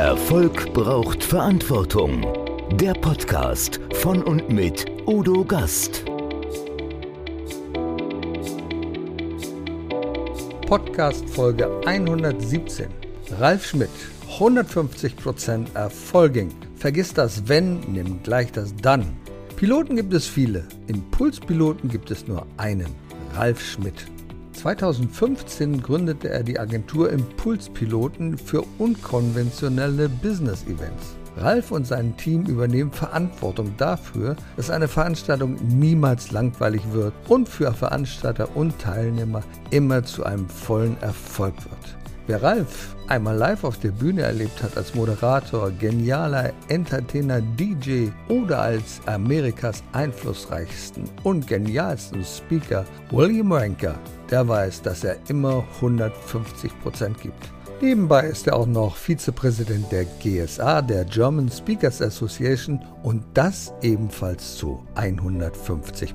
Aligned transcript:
Erfolg 0.00 0.72
braucht 0.72 1.22
Verantwortung. 1.22 2.26
Der 2.72 2.94
Podcast 2.94 3.78
von 3.96 4.22
und 4.22 4.48
mit 4.48 4.86
Udo 5.06 5.44
Gast. 5.44 6.06
Podcast 10.66 11.28
Folge 11.28 11.68
117. 11.84 12.88
Ralf 13.38 13.66
Schmidt, 13.66 13.90
150% 14.38 15.66
Erfolging. 15.74 16.48
Vergiss 16.76 17.12
das 17.12 17.46
Wenn, 17.46 17.80
nimm 17.80 18.22
gleich 18.22 18.50
das 18.52 18.74
Dann. 18.76 19.04
Piloten 19.56 19.96
gibt 19.96 20.14
es 20.14 20.26
viele, 20.26 20.64
Impulspiloten 20.86 21.90
gibt 21.90 22.10
es 22.10 22.26
nur 22.26 22.46
einen, 22.56 22.88
Ralf 23.34 23.62
Schmidt. 23.62 24.06
2015 24.60 25.82
gründete 25.82 26.28
er 26.28 26.42
die 26.42 26.58
Agentur 26.58 27.10
Impulspiloten 27.10 28.36
für 28.36 28.62
unkonventionelle 28.76 30.10
Business 30.10 30.64
Events. 30.64 31.16
Ralf 31.38 31.70
und 31.70 31.86
sein 31.86 32.14
Team 32.18 32.44
übernehmen 32.44 32.92
Verantwortung 32.92 33.72
dafür, 33.78 34.36
dass 34.56 34.68
eine 34.68 34.88
Veranstaltung 34.88 35.56
niemals 35.66 36.30
langweilig 36.32 36.82
wird 36.92 37.14
und 37.28 37.48
für 37.48 37.72
Veranstalter 37.72 38.54
und 38.54 38.78
Teilnehmer 38.78 39.42
immer 39.70 40.04
zu 40.04 40.24
einem 40.24 40.46
vollen 40.46 41.00
Erfolg 41.00 41.54
wird. 41.64 41.99
Wer 42.30 42.44
Ralf 42.44 42.94
einmal 43.08 43.36
live 43.36 43.64
auf 43.64 43.80
der 43.80 43.90
Bühne 43.90 44.22
erlebt 44.22 44.62
hat 44.62 44.76
als 44.76 44.94
Moderator, 44.94 45.72
genialer 45.72 46.52
Entertainer, 46.68 47.40
DJ 47.40 48.10
oder 48.28 48.60
als 48.62 49.00
Amerikas 49.06 49.82
einflussreichsten 49.90 51.10
und 51.24 51.48
genialsten 51.48 52.24
Speaker 52.24 52.84
William 53.10 53.50
Ranker, 53.50 53.98
der 54.30 54.46
weiß, 54.46 54.82
dass 54.82 55.02
er 55.02 55.16
immer 55.28 55.64
150% 55.80 57.18
gibt. 57.20 57.50
Nebenbei 57.80 58.28
ist 58.28 58.46
er 58.46 58.54
auch 58.54 58.66
noch 58.68 58.94
Vizepräsident 58.94 59.90
der 59.90 60.04
GSA, 60.04 60.82
der 60.82 61.06
German 61.06 61.50
Speakers 61.50 62.00
Association, 62.00 62.78
und 63.02 63.24
das 63.34 63.74
ebenfalls 63.82 64.54
zu 64.54 64.86
150 64.94 66.14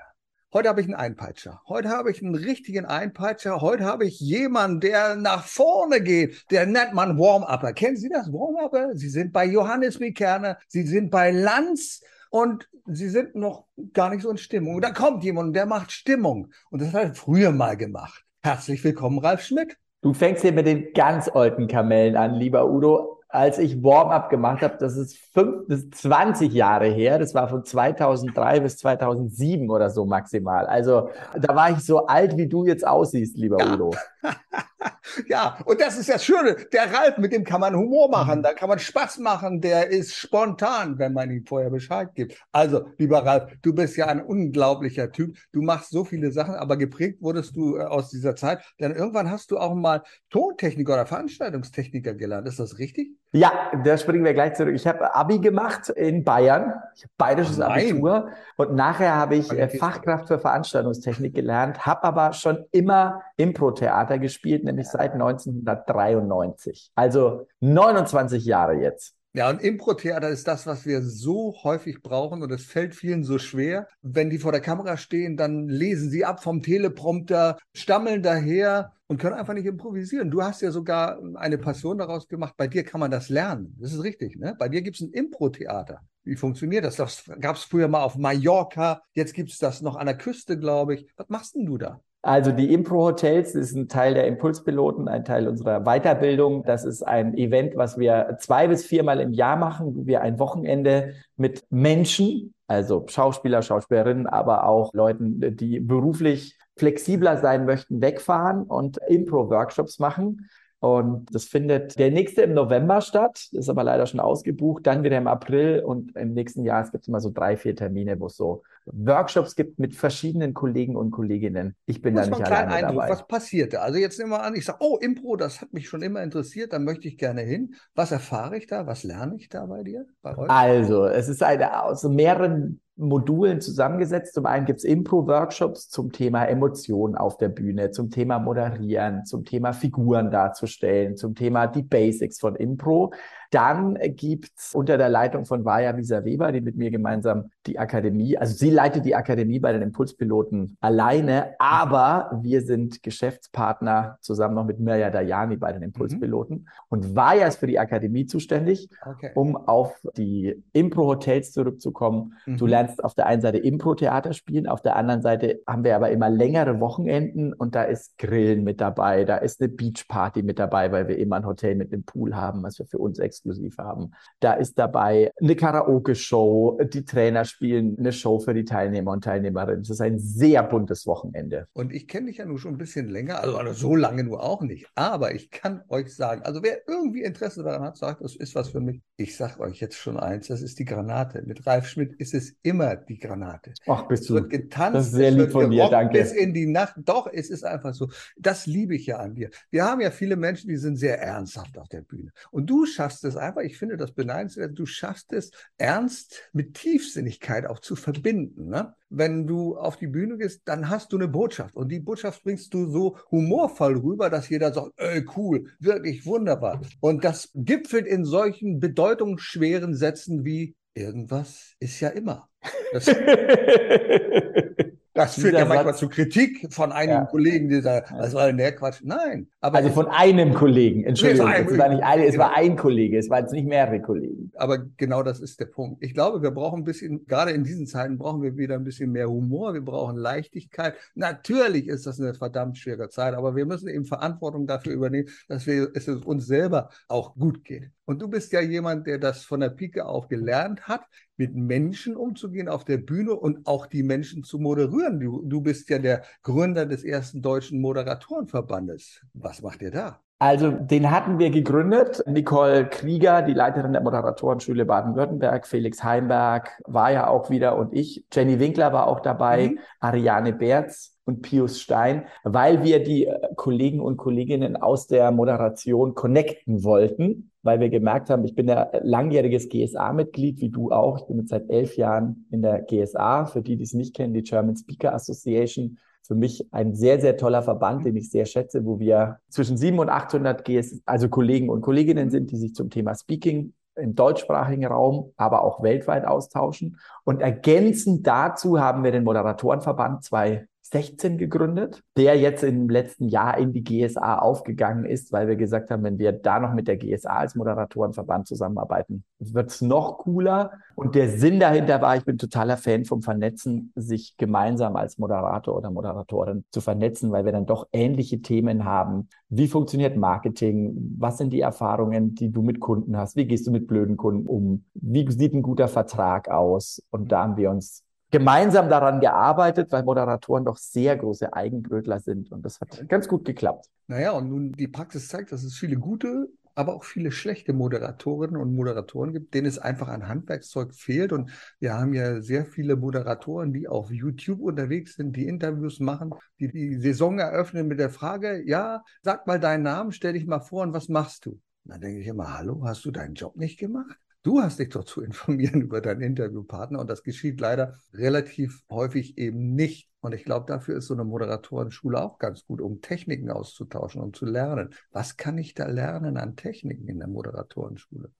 Heute 0.53 0.67
habe 0.67 0.81
ich 0.81 0.87
einen 0.87 0.95
Einpeitscher. 0.95 1.61
Heute 1.69 1.87
habe 1.87 2.11
ich 2.11 2.21
einen 2.21 2.35
richtigen 2.35 2.83
Einpeitscher. 2.83 3.61
Heute 3.61 3.85
habe 3.85 4.05
ich 4.05 4.19
jemanden, 4.19 4.81
der 4.81 5.15
nach 5.15 5.45
vorne 5.45 6.01
geht. 6.01 6.43
Der 6.51 6.65
nennt 6.65 6.93
man 6.93 7.17
Warm-Upper. 7.17 7.71
Kennen 7.71 7.95
Sie 7.95 8.09
das 8.09 8.33
Warm-Upper? 8.33 8.89
Sie 8.95 9.07
sind 9.07 9.31
bei 9.31 9.45
Johannes 9.45 10.01
Wikerner. 10.01 10.57
Sie 10.67 10.83
sind 10.83 11.09
bei 11.09 11.31
Lanz 11.31 12.01
und 12.31 12.67
Sie 12.85 13.07
sind 13.07 13.33
noch 13.33 13.67
gar 13.93 14.09
nicht 14.09 14.23
so 14.23 14.29
in 14.29 14.37
Stimmung. 14.37 14.81
Da 14.81 14.91
kommt 14.91 15.23
jemand, 15.23 15.55
der 15.55 15.65
macht 15.65 15.93
Stimmung. 15.93 16.49
Und 16.69 16.81
das 16.81 16.91
hat 16.91 17.03
er 17.03 17.15
früher 17.15 17.53
mal 17.53 17.77
gemacht. 17.77 18.25
Herzlich 18.43 18.83
willkommen, 18.83 19.19
Ralf 19.19 19.43
Schmidt. 19.43 19.77
Du 20.01 20.13
fängst 20.13 20.41
hier 20.41 20.51
mit 20.51 20.67
den 20.67 20.91
ganz 20.93 21.29
alten 21.29 21.69
Kamellen 21.69 22.17
an, 22.17 22.35
lieber 22.35 22.69
Udo 22.69 23.20
als 23.31 23.57
ich 23.57 23.81
Warm-up 23.81 24.29
gemacht 24.29 24.61
habe, 24.61 24.77
das 24.79 24.97
ist, 24.97 25.17
fünf, 25.33 25.69
ist 25.69 25.95
20 25.95 26.51
Jahre 26.51 26.87
her, 26.87 27.17
das 27.17 27.33
war 27.33 27.47
von 27.47 27.63
2003 27.63 28.59
bis 28.59 28.77
2007 28.77 29.69
oder 29.69 29.89
so 29.89 30.05
maximal. 30.05 30.65
Also 30.65 31.09
da 31.39 31.55
war 31.55 31.71
ich 31.71 31.79
so 31.79 32.05
alt, 32.07 32.37
wie 32.37 32.47
du 32.47 32.65
jetzt 32.65 32.85
aussiehst, 32.85 33.37
lieber 33.37 33.57
ja. 33.59 33.73
Udo. 33.73 33.91
ja, 35.27 35.57
und 35.65 35.79
das 35.79 35.97
ist 35.97 36.09
das 36.09 36.23
Schöne. 36.23 36.55
Der 36.73 36.93
Ralf, 36.93 37.17
mit 37.17 37.31
dem 37.31 37.43
kann 37.43 37.61
man 37.61 37.75
Humor 37.75 38.09
machen, 38.09 38.39
mhm. 38.39 38.43
da 38.43 38.53
kann 38.53 38.69
man 38.69 38.79
Spaß 38.79 39.19
machen, 39.19 39.61
der 39.61 39.89
ist 39.89 40.15
spontan, 40.15 40.97
wenn 40.99 41.13
man 41.13 41.31
ihm 41.31 41.45
vorher 41.45 41.69
Bescheid 41.69 42.09
gibt. 42.15 42.37
Also, 42.51 42.85
lieber 42.97 43.25
Ralf, 43.25 43.51
du 43.61 43.73
bist 43.73 43.97
ja 43.97 44.07
ein 44.07 44.21
unglaublicher 44.21 45.11
Typ. 45.11 45.37
Du 45.51 45.61
machst 45.61 45.91
so 45.91 46.03
viele 46.03 46.31
Sachen, 46.31 46.55
aber 46.55 46.77
geprägt 46.77 47.21
wurdest 47.21 47.55
du 47.55 47.77
äh, 47.77 47.83
aus 47.83 48.09
dieser 48.09 48.35
Zeit. 48.35 48.61
Denn 48.79 48.91
irgendwann 48.91 49.31
hast 49.31 49.51
du 49.51 49.57
auch 49.57 49.73
mal 49.73 50.03
Tontechniker 50.29 50.93
oder 50.93 51.05
Veranstaltungstechniker 51.05 52.13
gelernt. 52.13 52.47
Ist 52.47 52.59
das 52.59 52.77
richtig? 52.77 53.20
Ja, 53.33 53.71
da 53.85 53.97
springen 53.97 54.25
wir 54.25 54.33
gleich 54.33 54.55
zurück. 54.55 54.75
Ich 54.75 54.85
habe 54.85 55.15
Abi 55.15 55.39
gemacht 55.39 55.87
in 55.87 56.25
Bayern. 56.25 56.73
Ich 56.95 57.03
habe 57.03 57.13
bayerisches 57.17 57.59
oh 57.59 57.63
Abitur 57.63 58.29
und 58.57 58.75
nachher 58.75 59.15
habe 59.15 59.35
ich 59.35 59.49
äh, 59.51 59.69
Fachkraft 59.69 60.27
für 60.27 60.37
Veranstaltungstechnik 60.37 61.33
gelernt, 61.33 61.85
habe 61.85 62.03
aber 62.03 62.33
schon 62.33 62.65
immer 62.71 63.21
Impro-Theater 63.37 64.19
gespielt, 64.19 64.65
nämlich 64.65 64.87
seit 64.87 65.13
1993. 65.13 66.91
Also 66.93 67.47
29 67.61 68.43
Jahre 68.43 68.73
jetzt. 68.73 69.15
Ja, 69.33 69.49
und 69.49 69.61
Impro-Theater 69.61 70.27
ist 70.27 70.45
das, 70.45 70.67
was 70.67 70.85
wir 70.85 71.01
so 71.01 71.55
häufig 71.63 72.01
brauchen 72.01 72.43
und 72.43 72.51
es 72.51 72.65
fällt 72.65 72.93
vielen 72.93 73.23
so 73.23 73.37
schwer. 73.37 73.87
Wenn 74.01 74.29
die 74.29 74.39
vor 74.39 74.51
der 74.51 74.59
Kamera 74.59 74.97
stehen, 74.97 75.37
dann 75.37 75.69
lesen 75.69 76.09
sie 76.09 76.25
ab 76.25 76.43
vom 76.43 76.61
Teleprompter, 76.61 77.57
stammeln 77.73 78.23
daher 78.23 78.91
und 79.11 79.17
können 79.17 79.35
einfach 79.35 79.53
nicht 79.53 79.65
improvisieren. 79.65 80.31
Du 80.31 80.41
hast 80.41 80.61
ja 80.61 80.71
sogar 80.71 81.19
eine 81.35 81.57
Passion 81.57 81.97
daraus 81.97 82.29
gemacht. 82.29 82.53
Bei 82.55 82.67
dir 82.67 82.85
kann 82.85 83.01
man 83.01 83.11
das 83.11 83.27
lernen. 83.27 83.75
Das 83.77 83.91
ist 83.91 84.01
richtig, 84.01 84.37
ne? 84.37 84.55
Bei 84.57 84.69
dir 84.69 84.81
gibt 84.81 84.95
es 84.95 85.01
ein 85.01 85.11
Impro-Theater. 85.11 85.99
Wie 86.23 86.37
funktioniert 86.37 86.85
das? 86.85 86.95
Das 86.95 87.29
gab 87.41 87.57
es 87.57 87.65
früher 87.65 87.89
mal 87.89 88.03
auf 88.03 88.15
Mallorca. 88.15 89.01
Jetzt 89.13 89.33
gibt 89.33 89.51
es 89.51 89.57
das 89.57 89.81
noch 89.81 89.97
an 89.97 90.05
der 90.05 90.15
Küste, 90.15 90.57
glaube 90.57 90.95
ich. 90.95 91.07
Was 91.17 91.27
machst 91.27 91.55
denn 91.55 91.65
du 91.65 91.77
da? 91.77 91.99
Also 92.21 92.53
die 92.53 92.73
Impro-Hotels 92.73 93.53
ist 93.53 93.75
ein 93.75 93.89
Teil 93.89 94.13
der 94.13 94.27
Impulspiloten, 94.27 95.09
ein 95.09 95.25
Teil 95.25 95.49
unserer 95.49 95.81
Weiterbildung. 95.81 96.63
Das 96.63 96.85
ist 96.85 97.03
ein 97.03 97.33
Event, 97.33 97.75
was 97.75 97.97
wir 97.97 98.37
zwei 98.39 98.69
bis 98.69 98.85
viermal 98.85 99.19
im 99.19 99.33
Jahr 99.33 99.57
machen, 99.57 99.93
wo 99.93 100.05
wir 100.05 100.21
ein 100.21 100.39
Wochenende 100.39 101.15
mit 101.35 101.65
Menschen, 101.69 102.53
also 102.67 103.03
Schauspieler, 103.09 103.61
Schauspielerinnen, 103.61 104.25
aber 104.25 104.67
auch 104.67 104.93
Leuten, 104.93 105.57
die 105.57 105.81
beruflich 105.81 106.57
flexibler 106.81 107.37
sein 107.37 107.65
möchten, 107.65 108.01
wegfahren 108.01 108.63
und 108.63 108.97
Impro-Workshops 109.07 109.99
machen. 109.99 110.49
Und 110.79 111.27
das 111.31 111.45
findet 111.45 111.99
der 111.99 112.09
nächste 112.09 112.41
im 112.41 112.55
November 112.55 113.01
statt, 113.01 113.49
ist 113.51 113.69
aber 113.69 113.83
leider 113.83 114.07
schon 114.07 114.19
ausgebucht, 114.19 114.87
dann 114.87 115.03
wieder 115.03 115.19
im 115.19 115.27
April 115.27 115.83
und 115.85 116.15
im 116.15 116.33
nächsten 116.33 116.63
Jahr, 116.63 116.83
es 116.83 116.91
gibt 116.91 117.07
immer 117.07 117.19
so 117.19 117.29
drei, 117.29 117.55
vier 117.55 117.75
Termine, 117.75 118.19
wo 118.19 118.25
es 118.25 118.35
so 118.35 118.63
Workshops 118.87 119.55
gibt 119.55 119.77
mit 119.77 119.93
verschiedenen 119.93 120.55
Kollegen 120.55 120.95
und 120.95 121.11
Kolleginnen. 121.11 121.75
Ich 121.85 122.01
bin 122.01 122.15
da 122.15 122.25
nicht 122.25 122.41
alleine 122.41 122.73
Eindruck, 122.73 122.95
dabei. 122.95 123.09
Was 123.11 123.27
passierte? 123.27 123.79
Also 123.79 123.99
jetzt 123.99 124.17
nehmen 124.17 124.31
wir 124.31 124.41
an, 124.41 124.55
ich 124.55 124.65
sage, 124.65 124.79
oh, 124.81 124.97
Impro, 124.99 125.35
das 125.35 125.61
hat 125.61 125.71
mich 125.71 125.87
schon 125.87 126.01
immer 126.01 126.23
interessiert, 126.23 126.73
da 126.73 126.79
möchte 126.79 127.07
ich 127.07 127.19
gerne 127.19 127.41
hin. 127.41 127.75
Was 127.93 128.11
erfahre 128.11 128.57
ich 128.57 128.65
da? 128.65 128.87
Was 128.87 129.03
lerne 129.03 129.35
ich 129.35 129.49
da 129.49 129.67
bei 129.67 129.83
dir? 129.83 130.07
Bei 130.23 130.35
also, 130.35 131.05
es 131.05 131.29
ist 131.29 131.43
eine 131.43 131.83
aus 131.83 132.01
mehreren 132.05 132.81
Modulen 133.01 133.61
zusammengesetzt. 133.61 134.33
Zum 134.33 134.45
einen 134.45 134.65
gibt 134.65 134.79
es 134.79 134.85
Impro-Workshops 134.85 135.89
zum 135.89 136.11
Thema 136.11 136.45
Emotionen 136.45 137.15
auf 137.15 137.37
der 137.37 137.49
Bühne, 137.49 137.91
zum 137.91 138.09
Thema 138.09 138.39
Moderieren, 138.39 139.25
zum 139.25 139.45
Thema 139.45 139.73
Figuren 139.73 140.31
darzustellen, 140.31 141.17
zum 141.17 141.35
Thema 141.35 141.67
die 141.67 141.83
Basics 141.83 142.39
von 142.39 142.55
Impro. 142.55 143.13
Dann 143.51 143.99
gibt's 144.15 144.73
unter 144.73 144.97
der 144.97 145.09
Leitung 145.09 145.45
von 145.45 145.65
Vaja 145.65 145.97
Wieser 145.97 146.23
Weber, 146.23 146.53
die 146.53 146.61
mit 146.61 146.77
mir 146.77 146.89
gemeinsam 146.89 147.51
die 147.67 147.77
Akademie, 147.77 148.37
also 148.37 148.55
sie 148.55 148.69
leitet 148.69 149.05
die 149.05 149.13
Akademie 149.13 149.59
bei 149.59 149.73
den 149.73 149.81
Impulspiloten 149.81 150.77
alleine, 150.79 151.55
aber 151.59 152.39
wir 152.41 152.61
sind 152.61 153.03
Geschäftspartner 153.03 154.17
zusammen 154.21 154.55
noch 154.55 154.65
mit 154.65 154.79
Mirja 154.79 155.09
Dayani 155.09 155.57
bei 155.57 155.73
den 155.73 155.83
Impulspiloten. 155.83 156.59
Mhm. 156.59 156.67
Und 156.87 157.15
Vaja 157.15 157.47
ist 157.47 157.57
für 157.57 157.67
die 157.67 157.77
Akademie 157.77 158.25
zuständig, 158.25 158.89
okay. 159.05 159.31
um 159.35 159.57
auf 159.57 159.99
die 160.15 160.63
Impro-Hotels 160.71 161.51
zurückzukommen. 161.51 162.35
Mhm. 162.45 162.57
Du 162.57 162.65
lernst 162.67 163.03
auf 163.03 163.15
der 163.15 163.25
einen 163.25 163.41
Seite 163.41 163.57
Impro-Theater 163.57 164.31
spielen, 164.31 164.65
auf 164.65 164.81
der 164.81 164.95
anderen 164.95 165.21
Seite 165.21 165.59
haben 165.67 165.83
wir 165.83 165.97
aber 165.97 166.09
immer 166.11 166.29
längere 166.29 166.79
Wochenenden 166.79 167.51
und 167.51 167.75
da 167.75 167.83
ist 167.83 168.17
Grillen 168.17 168.63
mit 168.63 168.79
dabei, 168.79 169.25
da 169.25 169.35
ist 169.35 169.61
eine 169.61 169.67
Beachparty 169.69 170.41
mit 170.41 170.57
dabei, 170.57 170.93
weil 170.93 171.09
wir 171.09 171.17
immer 171.17 171.35
ein 171.35 171.45
Hotel 171.45 171.75
mit 171.75 171.91
einem 171.91 172.03
Pool 172.03 172.33
haben, 172.33 172.63
was 172.63 172.79
wir 172.79 172.85
für 172.85 172.97
uns 172.97 173.19
extra 173.19 173.40
exklusiv 173.41 173.77
haben. 173.77 174.11
Da 174.39 174.53
ist 174.53 174.77
dabei 174.77 175.31
eine 175.41 175.55
Karaoke-Show, 175.55 176.79
die 176.93 177.05
Trainer 177.05 177.45
spielen 177.45 177.97
eine 177.97 178.13
Show 178.13 178.39
für 178.39 178.53
die 178.53 178.65
Teilnehmer 178.65 179.11
und 179.11 179.23
Teilnehmerinnen. 179.23 179.81
Es 179.81 179.89
ist 179.89 180.01
ein 180.01 180.19
sehr 180.19 180.63
buntes 180.63 181.07
Wochenende. 181.07 181.67
Und 181.73 181.91
ich 181.91 182.07
kenne 182.07 182.27
dich 182.27 182.37
ja 182.37 182.45
nur 182.45 182.59
schon 182.59 182.73
ein 182.73 182.77
bisschen 182.77 183.09
länger, 183.09 183.41
also, 183.41 183.57
also 183.57 183.73
so 183.73 183.95
lange 183.95 184.23
nur 184.23 184.43
auch 184.43 184.61
nicht. 184.61 184.87
Aber 184.95 185.33
ich 185.33 185.49
kann 185.51 185.81
euch 185.89 186.15
sagen, 186.15 186.43
also 186.43 186.63
wer 186.63 186.87
irgendwie 186.87 187.23
Interesse 187.23 187.63
daran 187.63 187.81
hat, 187.81 187.97
sagt, 187.97 188.21
das 188.21 188.35
ist 188.35 188.55
was 188.55 188.69
für 188.69 188.79
mich. 188.79 189.01
Ich 189.17 189.35
sage 189.35 189.59
euch 189.59 189.79
jetzt 189.79 189.97
schon 189.97 190.17
eins, 190.17 190.47
das 190.47 190.61
ist 190.61 190.79
die 190.79 190.85
Granate. 190.85 191.43
Mit 191.45 191.65
Ralf 191.65 191.87
Schmidt 191.87 192.13
ist 192.15 192.33
es 192.33 192.55
immer 192.63 192.95
die 192.95 193.17
Granate. 193.17 193.73
Ach, 193.87 194.07
bist 194.07 194.29
du. 194.29 194.35
Es 194.35 194.41
wird 194.41 194.51
getanzt, 194.51 194.95
das 194.95 195.05
ist 195.07 195.13
sehr 195.13 195.31
lieb 195.31 195.51
von 195.51 195.69
dir, 195.69 195.89
danke. 195.89 196.19
bis 196.19 196.31
in 196.31 196.53
die 196.53 196.67
Nacht. 196.67 196.95
Doch, 196.97 197.27
es 197.31 197.49
ist 197.49 197.63
einfach 197.63 197.93
so. 197.93 198.09
Das 198.37 198.65
liebe 198.65 198.95
ich 198.95 199.05
ja 199.05 199.17
an 199.17 199.35
dir. 199.35 199.49
Wir 199.69 199.85
haben 199.85 200.01
ja 200.01 200.11
viele 200.11 200.35
Menschen, 200.35 200.69
die 200.69 200.77
sind 200.77 200.97
sehr 200.97 201.21
ernsthaft 201.21 201.77
auf 201.77 201.87
der 201.89 202.01
Bühne. 202.01 202.31
Und 202.51 202.69
du 202.69 202.85
schaffst 202.85 203.23
es 203.25 203.30
einfach, 203.35 203.61
ich 203.61 203.77
finde 203.77 203.97
das 203.97 204.11
beneidenswert, 204.11 204.77
du 204.77 204.85
schaffst 204.85 205.33
es, 205.33 205.51
Ernst 205.77 206.49
mit 206.53 206.73
Tiefsinnigkeit 206.75 207.65
auch 207.65 207.79
zu 207.79 207.95
verbinden. 207.95 208.69
Ne? 208.69 208.93
Wenn 209.09 209.47
du 209.47 209.77
auf 209.77 209.97
die 209.97 210.07
Bühne 210.07 210.37
gehst, 210.37 210.61
dann 210.65 210.89
hast 210.89 211.11
du 211.13 211.17
eine 211.17 211.27
Botschaft. 211.27 211.75
Und 211.75 211.89
die 211.89 211.99
Botschaft 211.99 212.43
bringst 212.43 212.73
du 212.73 212.89
so 212.89 213.17
humorvoll 213.29 213.97
rüber, 213.97 214.29
dass 214.29 214.49
jeder 214.49 214.73
sagt, 214.73 214.91
ey, 214.97 215.25
cool, 215.35 215.65
wirklich 215.79 216.25
wunderbar. 216.25 216.81
Und 216.99 217.23
das 217.23 217.49
gipfelt 217.53 218.07
in 218.07 218.25
solchen 218.25 218.79
bedeutungsschweren 218.79 219.95
Sätzen 219.95 220.45
wie, 220.45 220.75
irgendwas 220.93 221.75
ist 221.79 221.99
ja 221.99 222.09
immer. 222.09 222.49
Das, 225.23 225.35
führt 225.35 225.53
ja 225.53 225.65
manchmal 225.65 225.93
Satz, 225.93 225.99
zu 225.99 226.09
Kritik 226.09 226.67
von 226.73 226.91
einigen 226.91 227.19
ja. 227.19 227.25
Kollegen, 227.25 227.69
die 227.69 227.81
sagen, 227.81 228.05
das 228.17 228.33
war 228.33 228.51
der 228.51 228.75
Quatsch. 228.75 229.01
Nein. 229.03 229.47
Aber 229.59 229.77
also 229.77 229.89
von 229.89 230.07
einem 230.07 230.53
Kollegen, 230.53 231.03
Entschuldigung, 231.03 231.49
nee, 231.49 231.65
es, 231.67 231.77
war 231.77 231.89
nicht 231.89 232.03
eine, 232.03 232.25
es 232.25 232.37
war 232.37 232.55
ein 232.55 232.75
Kollege, 232.75 233.17
es 233.17 233.29
waren 233.29 233.43
jetzt 233.43 233.53
nicht 233.53 233.67
mehrere 233.67 234.01
Kollegen. 234.01 234.51
Aber 234.55 234.79
genau 234.97 235.23
das 235.23 235.39
ist 235.39 235.59
der 235.59 235.65
Punkt. 235.65 236.03
Ich 236.03 236.13
glaube, 236.13 236.41
wir 236.41 236.51
brauchen 236.51 236.81
ein 236.81 236.83
bisschen, 236.83 237.25
gerade 237.25 237.51
in 237.51 237.63
diesen 237.63 237.87
Zeiten 237.87 238.17
brauchen 238.17 238.41
wir 238.41 238.57
wieder 238.57 238.75
ein 238.75 238.83
bisschen 238.83 239.11
mehr 239.11 239.29
Humor, 239.29 239.73
wir 239.73 239.81
brauchen 239.81 240.17
Leichtigkeit. 240.17 240.95
Natürlich 241.15 241.87
ist 241.87 242.05
das 242.05 242.19
eine 242.19 242.33
verdammt 242.33 242.77
schwere 242.77 243.09
Zeit, 243.09 243.33
aber 243.33 243.55
wir 243.55 243.65
müssen 243.65 243.87
eben 243.87 244.05
Verantwortung 244.05 244.67
dafür 244.67 244.93
übernehmen, 244.93 245.29
dass 245.47 245.65
wir, 245.67 245.89
es 245.93 246.07
uns 246.07 246.47
selber 246.47 246.89
auch 247.07 247.35
gut 247.35 247.63
geht. 247.63 247.89
Und 248.05 248.21
du 248.21 248.27
bist 248.27 248.51
ja 248.51 248.61
jemand, 248.61 249.07
der 249.07 249.19
das 249.19 249.43
von 249.43 249.61
der 249.61 249.69
Pike 249.69 250.05
auf 250.05 250.27
gelernt 250.27 250.87
hat, 250.87 251.01
mit 251.41 251.55
Menschen 251.55 252.15
umzugehen 252.15 252.69
auf 252.69 252.85
der 252.85 252.99
Bühne 252.99 253.33
und 253.33 253.65
auch 253.65 253.87
die 253.87 254.03
Menschen 254.03 254.43
zu 254.43 254.59
moderieren. 254.59 255.19
Du, 255.19 255.41
du 255.43 255.59
bist 255.59 255.89
ja 255.89 255.97
der 255.97 256.21
Gründer 256.43 256.85
des 256.85 257.03
ersten 257.03 257.41
deutschen 257.41 257.81
Moderatorenverbandes. 257.81 259.21
Was 259.33 259.63
macht 259.63 259.81
ihr 259.81 259.89
da? 259.89 260.19
Also 260.37 260.69
den 260.69 261.09
hatten 261.09 261.39
wir 261.39 261.49
gegründet. 261.49 262.21
Nicole 262.27 262.87
Krieger, 262.89 263.41
die 263.41 263.53
Leiterin 263.53 263.91
der 263.91 264.03
Moderatorenschule 264.03 264.85
Baden-Württemberg, 264.85 265.65
Felix 265.65 266.03
Heimberg 266.03 266.79
war 266.85 267.11
ja 267.11 267.25
auch 267.25 267.49
wieder 267.49 267.75
und 267.75 267.91
ich. 267.91 268.23
Jenny 268.31 268.59
Winkler 268.59 268.93
war 268.93 269.07
auch 269.07 269.21
dabei, 269.21 269.69
mhm. 269.69 269.79
Ariane 269.99 270.53
Berz 270.53 271.10
und 271.25 271.41
Pius 271.41 271.79
Stein, 271.79 272.25
weil 272.43 272.83
wir 272.83 273.03
die 273.03 273.25
äh, 273.25 273.39
Kollegen 273.55 273.99
und 273.99 274.17
Kolleginnen 274.17 274.75
aus 274.75 275.07
der 275.07 275.31
Moderation 275.31 276.15
connecten 276.15 276.83
wollten 276.83 277.51
weil 277.63 277.79
wir 277.79 277.89
gemerkt 277.89 278.29
haben, 278.29 278.43
ich 278.43 278.55
bin 278.55 278.67
ja 278.67 278.89
langjähriges 279.01 279.69
GSA-Mitglied, 279.69 280.61
wie 280.61 280.69
du 280.69 280.91
auch. 280.91 281.19
Ich 281.19 281.27
bin 281.27 281.37
jetzt 281.39 281.49
seit 281.49 281.69
elf 281.69 281.95
Jahren 281.95 282.45
in 282.49 282.61
der 282.61 282.81
GSA. 282.81 283.45
Für 283.45 283.61
die, 283.61 283.77
die 283.77 283.83
es 283.83 283.93
nicht 283.93 284.15
kennen, 284.15 284.33
die 284.33 284.43
German 284.43 284.75
Speaker 284.75 285.13
Association. 285.13 285.97
Für 286.23 286.35
mich 286.35 286.67
ein 286.71 286.95
sehr, 286.95 287.19
sehr 287.19 287.37
toller 287.37 287.61
Verband, 287.61 288.05
den 288.05 288.15
ich 288.15 288.29
sehr 288.29 288.45
schätze, 288.45 288.85
wo 288.85 288.99
wir 288.99 289.39
zwischen 289.49 289.77
700 289.77 290.07
und 290.07 290.21
800 290.21 290.65
GS, 290.65 291.01
also 291.05 291.29
Kollegen 291.29 291.69
und 291.69 291.81
Kolleginnen 291.81 292.29
sind, 292.29 292.51
die 292.51 292.57
sich 292.57 292.73
zum 292.73 292.89
Thema 292.89 293.15
Speaking 293.15 293.73
im 293.95 294.15
deutschsprachigen 294.15 294.85
Raum, 294.85 295.33
aber 295.35 295.63
auch 295.63 295.83
weltweit 295.83 296.25
austauschen. 296.25 296.97
Und 297.25 297.41
ergänzend 297.41 298.25
dazu 298.25 298.79
haben 298.79 299.03
wir 299.03 299.11
den 299.11 299.23
Moderatorenverband, 299.23 300.23
zwei 300.23 300.67
16 300.91 301.37
gegründet, 301.37 302.03
der 302.17 302.37
jetzt 302.37 302.63
im 302.63 302.89
letzten 302.89 303.29
Jahr 303.29 303.57
in 303.57 303.71
die 303.71 303.83
GSA 303.83 304.39
aufgegangen 304.39 305.05
ist, 305.05 305.31
weil 305.31 305.47
wir 305.47 305.55
gesagt 305.55 305.89
haben, 305.89 306.03
wenn 306.03 306.19
wir 306.19 306.33
da 306.33 306.59
noch 306.59 306.73
mit 306.73 306.87
der 306.87 306.97
GSA 306.97 307.29
als 307.29 307.55
Moderatorenverband 307.55 308.47
zusammenarbeiten, 308.47 309.23
wird 309.39 309.71
es 309.71 309.81
noch 309.81 310.17
cooler. 310.19 310.71
Und 310.95 311.15
der 311.15 311.29
Sinn 311.29 311.59
dahinter 311.59 312.01
war, 312.01 312.17
ich 312.17 312.25
bin 312.25 312.37
totaler 312.37 312.75
Fan 312.75 313.05
vom 313.05 313.21
Vernetzen, 313.21 313.93
sich 313.95 314.35
gemeinsam 314.37 314.97
als 314.97 315.17
Moderator 315.17 315.77
oder 315.77 315.91
Moderatorin 315.91 316.65
zu 316.71 316.81
vernetzen, 316.81 317.31
weil 317.31 317.45
wir 317.45 317.53
dann 317.53 317.65
doch 317.65 317.87
ähnliche 317.93 318.41
Themen 318.41 318.83
haben. 318.83 319.29
Wie 319.47 319.67
funktioniert 319.67 320.17
Marketing? 320.17 321.15
Was 321.17 321.37
sind 321.37 321.53
die 321.53 321.61
Erfahrungen, 321.61 322.35
die 322.35 322.51
du 322.51 322.61
mit 322.61 322.81
Kunden 322.81 323.15
hast? 323.15 323.37
Wie 323.37 323.45
gehst 323.45 323.65
du 323.65 323.71
mit 323.71 323.87
blöden 323.87 324.17
Kunden 324.17 324.47
um? 324.47 324.83
Wie 324.93 325.29
sieht 325.31 325.53
ein 325.53 325.61
guter 325.61 325.87
Vertrag 325.87 326.49
aus? 326.49 327.01
Und 327.11 327.31
da 327.31 327.43
haben 327.43 327.57
wir 327.57 327.69
uns 327.69 328.03
gemeinsam 328.31 328.89
daran 328.89 329.19
gearbeitet, 329.19 329.91
weil 329.91 330.03
Moderatoren 330.03 330.65
doch 330.65 330.77
sehr 330.77 331.17
große 331.17 331.53
Eigenbrötler 331.53 332.19
sind 332.19 332.51
und 332.51 332.65
das 332.65 332.79
hat 332.79 333.07
ganz 333.07 333.27
gut 333.27 333.45
geklappt. 333.45 333.87
Naja, 334.07 334.31
und 334.31 334.49
nun 334.49 334.71
die 334.71 334.87
Praxis 334.87 335.27
zeigt, 335.27 335.51
dass 335.51 335.63
es 335.63 335.77
viele 335.77 335.97
gute, 335.97 336.47
aber 336.75 336.95
auch 336.95 337.03
viele 337.03 337.31
schlechte 337.31 337.73
Moderatorinnen 337.73 338.59
und 338.59 338.73
Moderatoren 338.73 339.33
gibt, 339.33 339.53
denen 339.53 339.67
es 339.67 339.77
einfach 339.77 340.07
an 340.07 340.27
Handwerkszeug 340.27 340.93
fehlt. 340.93 341.33
Und 341.33 341.51
wir 341.79 341.93
haben 341.93 342.13
ja 342.13 342.41
sehr 342.41 342.65
viele 342.65 342.95
Moderatoren, 342.95 343.73
die 343.73 343.87
auf 343.87 344.11
YouTube 344.11 344.61
unterwegs 344.61 345.15
sind, 345.15 345.35
die 345.35 345.47
Interviews 345.47 345.99
machen, 345.99 346.33
die 346.59 346.69
die 346.69 346.95
Saison 346.95 347.39
eröffnen 347.39 347.87
mit 347.87 347.99
der 347.99 348.09
Frage, 348.09 348.63
ja, 348.65 349.03
sag 349.21 349.47
mal 349.47 349.59
deinen 349.59 349.83
Namen, 349.83 350.11
stell 350.11 350.33
dich 350.33 350.45
mal 350.45 350.61
vor 350.61 350.83
und 350.83 350.93
was 350.93 351.09
machst 351.09 351.45
du? 351.45 351.59
Dann 351.83 351.99
denke 351.99 352.21
ich 352.21 352.27
immer, 352.27 352.57
hallo, 352.57 352.83
hast 352.85 353.03
du 353.05 353.11
deinen 353.11 353.33
Job 353.33 353.57
nicht 353.57 353.79
gemacht? 353.79 354.17
Du 354.43 354.59
hast 354.59 354.79
dich 354.79 354.89
doch 354.89 355.03
zu 355.03 355.21
informieren 355.21 355.81
über 355.81 356.01
deinen 356.01 356.21
Interviewpartner 356.21 356.99
und 356.99 357.09
das 357.09 357.23
geschieht 357.23 357.59
leider 357.59 357.99
relativ 358.13 358.83
häufig 358.89 359.37
eben 359.37 359.75
nicht. 359.75 360.09
Und 360.19 360.33
ich 360.33 360.43
glaube, 360.43 360.65
dafür 360.67 360.97
ist 360.97 361.07
so 361.07 361.13
eine 361.13 361.23
Moderatorenschule 361.23 362.21
auch 362.21 362.37
ganz 362.37 362.65
gut, 362.65 362.81
um 362.81 363.01
Techniken 363.01 363.51
auszutauschen 363.51 364.21
und 364.21 364.35
zu 364.35 364.45
lernen. 364.45 364.93
Was 365.11 365.37
kann 365.37 365.57
ich 365.57 365.73
da 365.73 365.87
lernen 365.87 366.37
an 366.37 366.55
Techniken 366.55 367.07
in 367.07 367.19
der 367.19 367.27
Moderatorenschule? 367.27 368.31